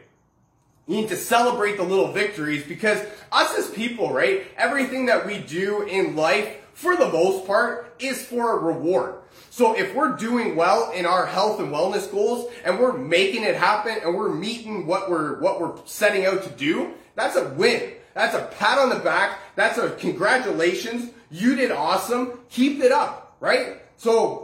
You 0.88 0.96
need 0.96 1.10
to 1.10 1.16
celebrate 1.16 1.78
the 1.78 1.84
little 1.84 2.12
victories 2.12 2.64
because 2.66 3.04
us 3.32 3.58
as 3.58 3.70
people, 3.70 4.12
right? 4.12 4.46
Everything 4.58 5.08
that 5.08 5.26
we 5.26 5.40
do 5.40 5.84
in 5.84 6.16
life 6.16 6.56
for 6.80 6.96
the 6.96 7.10
most 7.10 7.46
part, 7.46 7.94
is 8.00 8.26
for 8.26 8.58
a 8.58 8.58
reward. 8.58 9.16
So 9.50 9.78
if 9.78 9.94
we're 9.94 10.16
doing 10.16 10.56
well 10.56 10.92
in 10.92 11.06
our 11.06 11.26
health 11.26 11.60
and 11.60 11.74
wellness 11.74 12.10
goals 12.10 12.50
and 12.64 12.80
we're 12.80 12.98
making 12.98 13.44
it 13.44 13.58
happen 13.58 13.98
and 14.02 14.16
we're 14.16 14.34
meeting 14.34 14.88
what 14.88 15.10
we're 15.10 15.42
what 15.42 15.60
we're 15.60 15.76
setting 15.84 16.26
out 16.26 16.44
to 16.44 16.50
do, 16.52 16.94
that's 17.16 17.36
a 17.36 17.50
win. 17.50 17.92
That's 18.20 18.36
a 18.36 18.54
pat 18.58 18.78
on 18.78 18.90
the 18.90 18.98
back. 18.98 19.40
That's 19.56 19.78
a 19.78 19.92
congratulations. 19.92 21.10
You 21.32 21.56
did 21.56 21.72
awesome. 21.72 22.42
Keep 22.50 22.82
it 22.82 22.92
up, 22.92 23.38
right? 23.40 23.78
So 23.96 24.44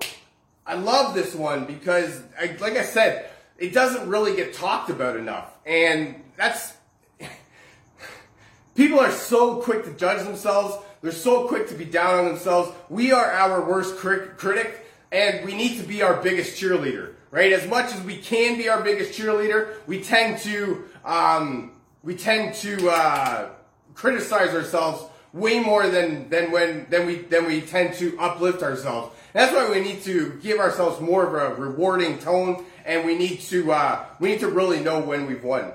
I 0.65 0.75
love 0.75 1.13
this 1.13 1.35
one 1.35 1.65
because 1.65 2.23
I, 2.39 2.55
like 2.61 2.77
I 2.77 2.83
said, 2.83 3.29
it 3.57 3.73
doesn't 3.73 4.07
really 4.07 4.33
get 4.33 4.53
talked 4.53 4.89
about 4.89 5.17
enough. 5.17 5.51
And 5.65 6.23
that's 6.37 6.71
people 8.75 8.97
are 8.97 9.11
so 9.11 9.57
quick 9.57 9.83
to 9.83 9.91
judge 9.91 10.23
themselves. 10.23 10.77
They're 11.01 11.11
so 11.11 11.45
quick 11.49 11.67
to 11.67 11.75
be 11.75 11.83
down 11.83 12.19
on 12.19 12.25
themselves. 12.27 12.71
We 12.87 13.11
are 13.11 13.29
our 13.29 13.67
worst 13.67 13.97
critic 13.97 14.87
and 15.11 15.45
we 15.45 15.53
need 15.53 15.81
to 15.81 15.83
be 15.85 16.01
our 16.01 16.23
biggest 16.23 16.61
cheerleader, 16.61 17.15
right? 17.29 17.51
As 17.51 17.67
much 17.67 17.93
as 17.93 18.01
we 18.03 18.19
can 18.19 18.57
be 18.57 18.69
our 18.69 18.81
biggest 18.81 19.19
cheerleader, 19.19 19.73
we 19.85 20.01
tend 20.01 20.37
to 20.43 20.85
um, 21.03 21.73
we 22.03 22.15
tend 22.15 22.53
to 22.53 22.89
uh, 22.89 23.49
criticize 23.95 24.53
ourselves 24.53 25.03
way 25.33 25.59
more 25.59 25.89
than 25.89 26.29
than 26.29 26.51
when 26.51 26.87
than 26.89 27.05
we 27.05 27.17
than 27.17 27.45
we 27.45 27.61
tend 27.61 27.95
to 27.95 28.17
uplift 28.19 28.61
ourselves. 28.61 29.15
That's 29.33 29.53
why 29.53 29.69
we 29.69 29.81
need 29.81 30.01
to 30.03 30.39
give 30.41 30.59
ourselves 30.59 31.01
more 31.01 31.25
of 31.25 31.33
a 31.33 31.61
rewarding 31.61 32.19
tone, 32.19 32.63
and 32.85 33.05
we 33.05 33.17
need 33.17 33.41
to 33.41 33.71
uh, 33.71 34.05
we 34.19 34.29
need 34.29 34.39
to 34.41 34.47
really 34.47 34.79
know 34.81 35.01
when 35.01 35.25
we've 35.25 35.43
won. 35.43 35.73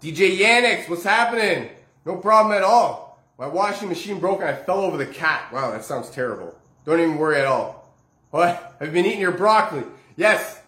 DJ 0.00 0.38
Yannick, 0.38 0.88
what's 0.88 1.02
happening? 1.02 1.70
No 2.04 2.16
problem 2.16 2.54
at 2.56 2.62
all. 2.62 3.22
My 3.38 3.46
washing 3.46 3.88
machine 3.88 4.20
broke 4.20 4.40
and 4.40 4.50
I 4.50 4.54
fell 4.54 4.80
over 4.80 4.96
the 4.96 5.06
cat. 5.06 5.52
Wow, 5.52 5.70
that 5.72 5.84
sounds 5.84 6.10
terrible. 6.10 6.56
Don't 6.84 7.00
even 7.00 7.16
worry 7.16 7.40
at 7.40 7.46
all. 7.46 7.90
What? 8.30 8.76
Have 8.78 8.88
you 8.88 8.92
been 8.92 9.06
eating 9.06 9.20
your 9.20 9.32
broccoli? 9.32 9.82
Yes, 10.16 10.60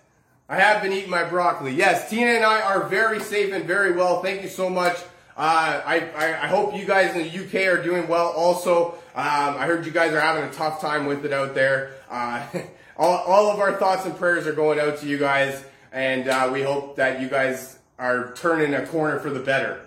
I 0.49 0.57
have 0.57 0.83
been 0.83 0.93
eating 0.93 1.11
my 1.11 1.25
broccoli. 1.25 1.73
Yes, 1.73 2.09
Tina 2.09 2.31
and 2.31 2.45
I 2.45 2.61
are 2.61 2.89
very 2.89 3.21
safe 3.21 3.53
and 3.53 3.65
very 3.65 3.93
well. 3.93 4.23
Thank 4.23 4.43
you 4.43 4.49
so 4.49 4.71
much. 4.71 4.97
Uh, 5.37 5.83
I, 5.85 6.01
I, 6.17 6.45
I, 6.45 6.47
hope 6.47 6.75
you 6.75 6.87
guys 6.87 7.15
in 7.15 7.23
the 7.23 7.45
UK 7.45 7.69
are 7.69 7.83
doing 7.83 8.09
well 8.09 8.29
also. 8.29 8.93
Um, 9.15 9.57
I 9.59 9.67
heard 9.67 9.85
you 9.85 9.93
guys 9.93 10.15
are 10.15 10.21
having 10.21 10.45
a 10.45 10.51
tough 10.51 10.81
time 10.81 11.05
with 11.05 11.27
it 11.27 11.33
out 11.35 11.55
there. 11.55 11.93
Uh, 12.09 12.47
all, 12.97 13.19
all 13.19 13.51
of 13.51 13.61
our 13.61 13.75
thoughts 13.75 14.07
and 14.07 14.17
prayers 14.17 14.47
are 14.47 14.55
going 14.55 14.81
out 14.81 14.97
to 15.01 15.07
you 15.07 15.19
guys, 15.19 15.63
and 15.93 16.27
uh, 16.27 16.49
we 16.51 16.63
hope 16.63 16.97
that 16.97 17.21
you 17.21 17.29
guys 17.29 17.79
are 17.99 18.33
turning 18.33 18.73
a 18.73 18.87
corner 18.87 19.19
for 19.19 19.29
the 19.29 19.41
better. 19.41 19.83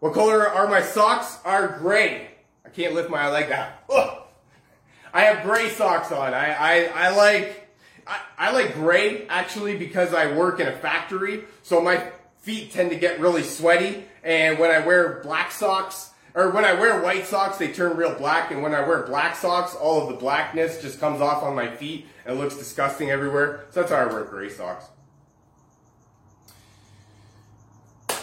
What 0.00 0.12
color 0.12 0.46
are 0.46 0.68
my 0.68 0.82
socks? 0.82 1.38
Are 1.46 1.78
gray. 1.78 2.28
I 2.66 2.68
can't 2.68 2.92
lift 2.92 3.08
my 3.08 3.30
leg 3.30 3.48
that. 3.48 3.88
I 5.14 5.22
have 5.22 5.44
gray 5.44 5.70
socks 5.70 6.12
on. 6.12 6.34
I, 6.34 6.52
I, 6.52 7.06
I 7.06 7.16
like, 7.16 7.70
I, 8.06 8.20
I 8.36 8.52
like 8.52 8.74
gray 8.74 9.26
actually 9.28 9.78
because 9.78 10.12
I 10.12 10.36
work 10.36 10.60
in 10.60 10.68
a 10.68 10.76
factory. 10.76 11.44
So 11.62 11.80
my 11.80 12.12
feet 12.40 12.72
tend 12.72 12.90
to 12.90 12.96
get 12.96 13.18
really 13.18 13.44
sweaty. 13.44 14.04
And 14.24 14.58
when 14.58 14.70
I 14.70 14.84
wear 14.84 15.20
black 15.22 15.52
socks, 15.52 16.10
or 16.34 16.50
when 16.50 16.64
I 16.64 16.72
wear 16.72 17.00
white 17.00 17.26
socks, 17.26 17.58
they 17.58 17.72
turn 17.72 17.96
real 17.96 18.14
black. 18.14 18.50
And 18.50 18.62
when 18.62 18.74
I 18.74 18.80
wear 18.80 19.02
black 19.02 19.36
socks, 19.36 19.74
all 19.74 20.02
of 20.02 20.08
the 20.08 20.14
blackness 20.14 20.82
just 20.82 20.98
comes 20.98 21.20
off 21.20 21.44
on 21.44 21.54
my 21.54 21.68
feet 21.68 22.06
and 22.26 22.38
looks 22.38 22.56
disgusting 22.56 23.10
everywhere. 23.10 23.66
So 23.70 23.80
that's 23.80 23.92
why 23.92 24.02
I 24.02 24.06
wear 24.06 24.24
gray 24.24 24.48
socks. 24.48 24.86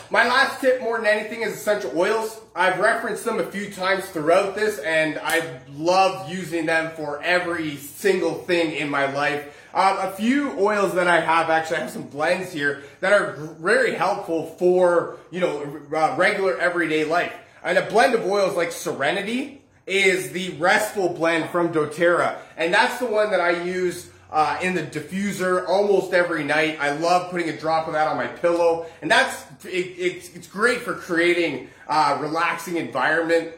My 0.10 0.28
last 0.28 0.60
tip 0.60 0.82
more 0.82 0.98
than 0.98 1.08
anything 1.08 1.42
is 1.42 1.54
essential 1.54 1.98
oils. 1.98 2.42
I've 2.54 2.80
referenced 2.80 3.24
them 3.24 3.40
a 3.40 3.50
few 3.50 3.72
times 3.72 4.04
throughout 4.10 4.56
this 4.56 4.78
and 4.80 5.18
I 5.24 5.62
love 5.74 6.30
using 6.30 6.66
them 6.66 6.92
for 6.98 7.24
every 7.24 7.78
single 7.78 8.34
thing 8.34 8.74
in 8.74 8.90
my 8.90 9.10
life. 9.14 9.58
Um, 9.74 9.98
a 10.00 10.12
few 10.12 10.60
oils 10.60 10.96
that 10.96 11.08
I 11.08 11.22
have, 11.22 11.50
actually 11.50 11.78
I 11.78 11.80
have 11.82 11.92
some 11.92 12.04
blends 12.04 12.52
here 12.52 12.84
that 13.00 13.14
are 13.14 13.34
very 13.60 13.94
helpful 13.94 14.48
for, 14.58 15.18
you 15.32 15.40
know, 15.40 15.82
uh, 15.94 16.16
regular 16.18 16.58
everyday 16.58 17.06
life. 17.06 17.34
And 17.64 17.78
a 17.78 17.90
blend 17.90 18.14
of 18.16 18.26
oils 18.26 18.58
like 18.58 18.72
Serenity 18.72 19.62
is 19.86 20.32
the 20.32 20.52
restful 20.54 21.10
blend 21.10 21.50
from 21.52 21.74
doTERRA. 21.74 22.38
And 22.58 22.74
that's 22.74 23.00
the 23.00 23.06
one 23.06 23.32
that 23.32 23.40
I 23.40 23.64
use 23.64 24.10
uh, 24.32 24.58
in 24.62 24.74
the 24.74 24.84
diffuser 24.84 25.68
almost 25.68 26.14
every 26.14 26.44
night. 26.44 26.78
I 26.80 26.92
love 26.92 27.32
putting 27.32 27.50
a 27.50 27.58
drop 27.58 27.88
of 27.88 27.94
that 27.94 28.08
on 28.08 28.18
my 28.18 28.28
pillow, 28.28 28.86
and 29.02 29.12
that's 29.12 29.44
it, 29.66 29.70
it's, 29.98 30.34
it's 30.34 30.48
great 30.48 30.82
for 30.82 30.96
creating 30.96 31.70
a 31.88 32.18
relaxing 32.20 32.78
environment, 32.78 33.54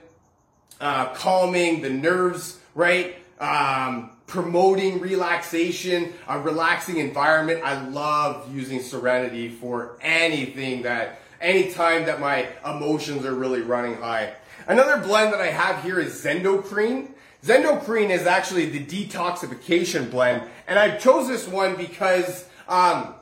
uh, 0.81 1.13
calming 1.13 1.81
the 1.81 1.89
nerves, 1.91 2.59
right? 2.73 3.15
Um, 3.39 4.11
promoting 4.27 4.99
relaxation, 4.99 6.13
a 6.27 6.39
relaxing 6.39 6.97
environment. 6.97 7.61
I 7.63 7.87
love 7.87 8.53
using 8.53 8.81
Serenity 8.81 9.49
for 9.49 9.97
anything 10.01 10.83
that, 10.83 11.19
anytime 11.41 12.05
that 12.05 12.19
my 12.19 12.47
emotions 12.65 13.25
are 13.25 13.35
really 13.35 13.61
running 13.61 13.95
high. 13.95 14.33
Another 14.67 15.01
blend 15.01 15.33
that 15.33 15.41
I 15.41 15.47
have 15.47 15.83
here 15.83 15.99
is 15.99 16.23
Zendocrine. 16.23 17.09
Zendocrine 17.43 18.09
is 18.09 18.25
actually 18.25 18.69
the 18.69 18.85
detoxification 18.85 20.09
blend, 20.09 20.43
and 20.67 20.79
I 20.79 20.97
chose 20.97 21.27
this 21.27 21.47
one 21.47 21.75
because 21.75 22.47
um, 22.69 23.13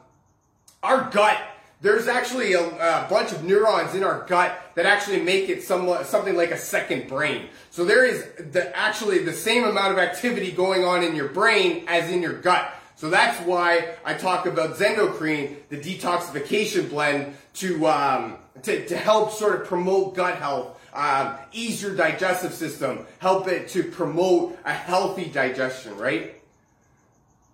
our 0.83 1.09
gut, 1.09 1.39
there's 1.81 2.07
actually 2.07 2.53
a, 2.53 2.61
a, 2.61 3.07
bunch 3.09 3.31
of 3.31 3.43
neurons 3.43 3.95
in 3.95 4.03
our 4.03 4.25
gut 4.27 4.57
that 4.75 4.85
actually 4.85 5.21
make 5.21 5.49
it 5.49 5.63
somewhat, 5.63 6.05
something 6.05 6.35
like 6.35 6.51
a 6.51 6.57
second 6.57 7.07
brain. 7.07 7.47
So 7.71 7.85
there 7.85 8.05
is 8.05 8.23
the, 8.51 8.75
actually 8.77 9.19
the 9.19 9.33
same 9.33 9.63
amount 9.63 9.93
of 9.93 9.97
activity 9.97 10.51
going 10.51 10.83
on 10.83 11.03
in 11.03 11.15
your 11.15 11.29
brain 11.29 11.85
as 11.87 12.09
in 12.11 12.21
your 12.21 12.33
gut. 12.33 12.71
So 12.95 13.09
that's 13.09 13.43
why 13.47 13.95
I 14.05 14.13
talk 14.13 14.45
about 14.45 14.77
Zendocrine, 14.77 15.55
the 15.69 15.77
detoxification 15.77 16.89
blend, 16.89 17.35
to, 17.55 17.87
um, 17.87 18.37
to, 18.61 18.85
to 18.87 18.95
help 18.95 19.31
sort 19.31 19.59
of 19.59 19.67
promote 19.67 20.15
gut 20.15 20.37
health 20.37 20.77
um, 20.93 21.35
ease 21.51 21.81
your 21.81 21.95
digestive 21.95 22.53
system, 22.53 23.05
help 23.19 23.47
it 23.47 23.69
to 23.69 23.83
promote 23.83 24.57
a 24.65 24.73
healthy 24.73 25.25
digestion, 25.25 25.97
right? 25.97 26.40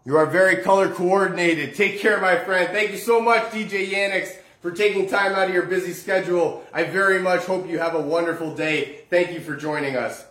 You 0.07 0.15
are 0.15 0.25
very 0.25 0.63
color 0.63 0.87
coordinated. 0.87 1.75
Take 1.75 1.99
care, 1.99 2.21
my 2.21 2.37
friend. 2.37 2.69
Thank 2.69 2.91
you 2.91 2.97
so 2.97 3.19
much, 3.19 3.51
DJ 3.51 3.89
Yanix, 3.91 4.37
for 4.61 4.71
taking 4.71 5.09
time 5.09 5.33
out 5.33 5.49
of 5.49 5.53
your 5.53 5.65
busy 5.65 5.91
schedule. 5.91 6.63
I 6.71 6.85
very 6.85 7.19
much 7.19 7.41
hope 7.41 7.67
you 7.67 7.79
have 7.79 7.93
a 7.93 8.01
wonderful 8.01 8.55
day. 8.55 9.01
Thank 9.09 9.33
you 9.33 9.41
for 9.41 9.57
joining 9.57 9.97
us. 9.97 10.25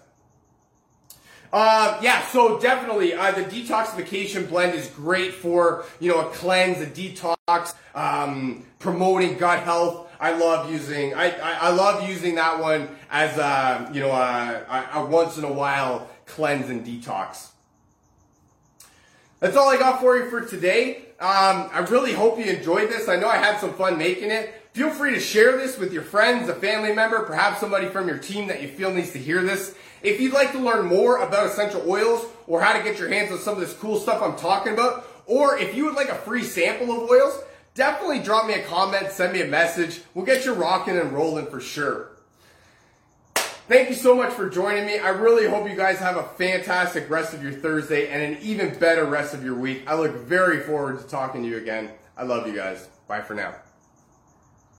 Uh, 1.52 2.00
yeah, 2.02 2.24
so 2.28 2.58
definitely, 2.58 3.12
uh, 3.12 3.32
the 3.32 3.42
detoxification 3.42 4.48
blend 4.48 4.74
is 4.74 4.88
great 4.88 5.34
for, 5.34 5.84
you 6.00 6.10
know, 6.10 6.26
a 6.26 6.30
cleanse, 6.30 6.80
a 6.80 6.86
detox, 6.86 7.74
um, 7.94 8.64
promoting 8.78 9.36
gut 9.36 9.62
health, 9.62 10.08
I 10.18 10.32
love 10.32 10.70
using 10.72 11.12
I, 11.12 11.32
I, 11.32 11.52
I, 11.68 11.70
love 11.72 12.08
using 12.08 12.36
that 12.36 12.58
one 12.58 12.88
as 13.10 13.36
a 13.36 13.90
you 13.92 14.00
know 14.00 14.12
a, 14.12 14.64
a, 14.66 15.00
a 15.00 15.04
once 15.04 15.36
in 15.36 15.44
a 15.44 15.52
while 15.52 16.08
cleanse 16.24 16.70
and 16.70 16.86
detox. 16.86 17.48
That's 19.46 19.56
all 19.56 19.68
I 19.68 19.76
got 19.76 20.00
for 20.00 20.16
you 20.16 20.28
for 20.28 20.40
today. 20.40 20.96
Um, 21.20 21.70
I 21.72 21.87
really 21.88 22.12
hope 22.12 22.37
you 22.37 22.46
enjoyed 22.46 22.88
this. 22.88 23.09
I 23.09 23.14
know 23.14 23.28
I 23.28 23.37
had 23.37 23.61
some 23.61 23.74
fun 23.74 23.96
making 23.96 24.32
it. 24.32 24.52
Feel 24.72 24.90
free 24.90 25.14
to 25.14 25.20
share 25.20 25.56
this 25.56 25.78
with 25.78 25.92
your 25.92 26.02
friends, 26.02 26.48
a 26.48 26.54
family 26.56 26.92
member, 26.92 27.22
perhaps 27.22 27.61
somebody 27.61 27.87
from 27.87 28.09
your 28.09 28.18
team 28.18 28.48
that 28.48 28.61
you 28.61 28.66
feel 28.66 28.92
needs 28.92 29.12
to 29.12 29.20
hear 29.20 29.44
this. 29.44 29.76
If 30.02 30.20
you'd 30.20 30.32
like 30.32 30.50
to 30.50 30.59
learn 30.59 30.87
more 30.87 31.18
about 31.18 31.46
essential 31.46 31.88
oils 31.88 32.26
or 32.48 32.61
how 32.61 32.76
to 32.76 32.82
get 32.82 32.98
your 32.98 33.09
hands 33.09 33.30
on 33.30 33.38
some 33.38 33.54
of 33.54 33.61
this 33.61 33.72
cool 33.74 34.00
stuff 34.00 34.20
I'm 34.20 34.35
talking 34.35 34.72
about, 34.72 35.06
or 35.26 35.56
if 35.56 35.76
you 35.76 35.85
would 35.85 35.94
like 35.94 36.09
a 36.09 36.16
free 36.16 36.42
sample 36.42 36.90
of 36.90 37.09
oils, 37.09 37.40
definitely 37.74 38.18
drop 38.18 38.48
me 38.48 38.54
a 38.54 38.64
comment, 38.64 39.12
send 39.12 39.32
me 39.32 39.42
a 39.42 39.46
message. 39.46 40.00
We'll 40.14 40.26
get 40.26 40.44
you 40.44 40.54
rocking 40.54 40.98
and 40.98 41.12
rolling 41.12 41.46
for 41.46 41.61
sure. 41.61 42.15
Thank 43.68 43.88
you 43.88 43.96
so 43.96 44.14
much 44.14 44.33
for 44.33 44.48
joining 44.48 44.87
me. 44.87 45.00
I 45.00 45.09
really 45.09 45.48
hope 45.48 45.68
you 45.68 45.74
guys 45.74 45.98
have 45.98 46.16
a 46.16 46.22
fantastic 46.22 47.11
rest 47.11 47.35
of 47.35 47.42
your 47.42 47.50
Thursday 47.50 48.09
and 48.09 48.22
an 48.22 48.40
even 48.40 48.79
better 48.79 49.05
rest 49.05 49.35
of 49.35 49.44
your 49.44 49.57
week. 49.57 49.83
I 49.88 49.96
look 49.96 50.14
very 50.14 50.61
forward 50.61 51.00
to 51.00 51.07
talking 51.09 51.42
to 51.42 51.48
you 51.48 51.57
again. 51.57 51.90
I 52.16 52.22
love 52.22 52.46
you 52.46 52.55
guys. 52.55 52.88
Bye 53.09 53.22
for 53.22 53.35
now. 53.35 53.57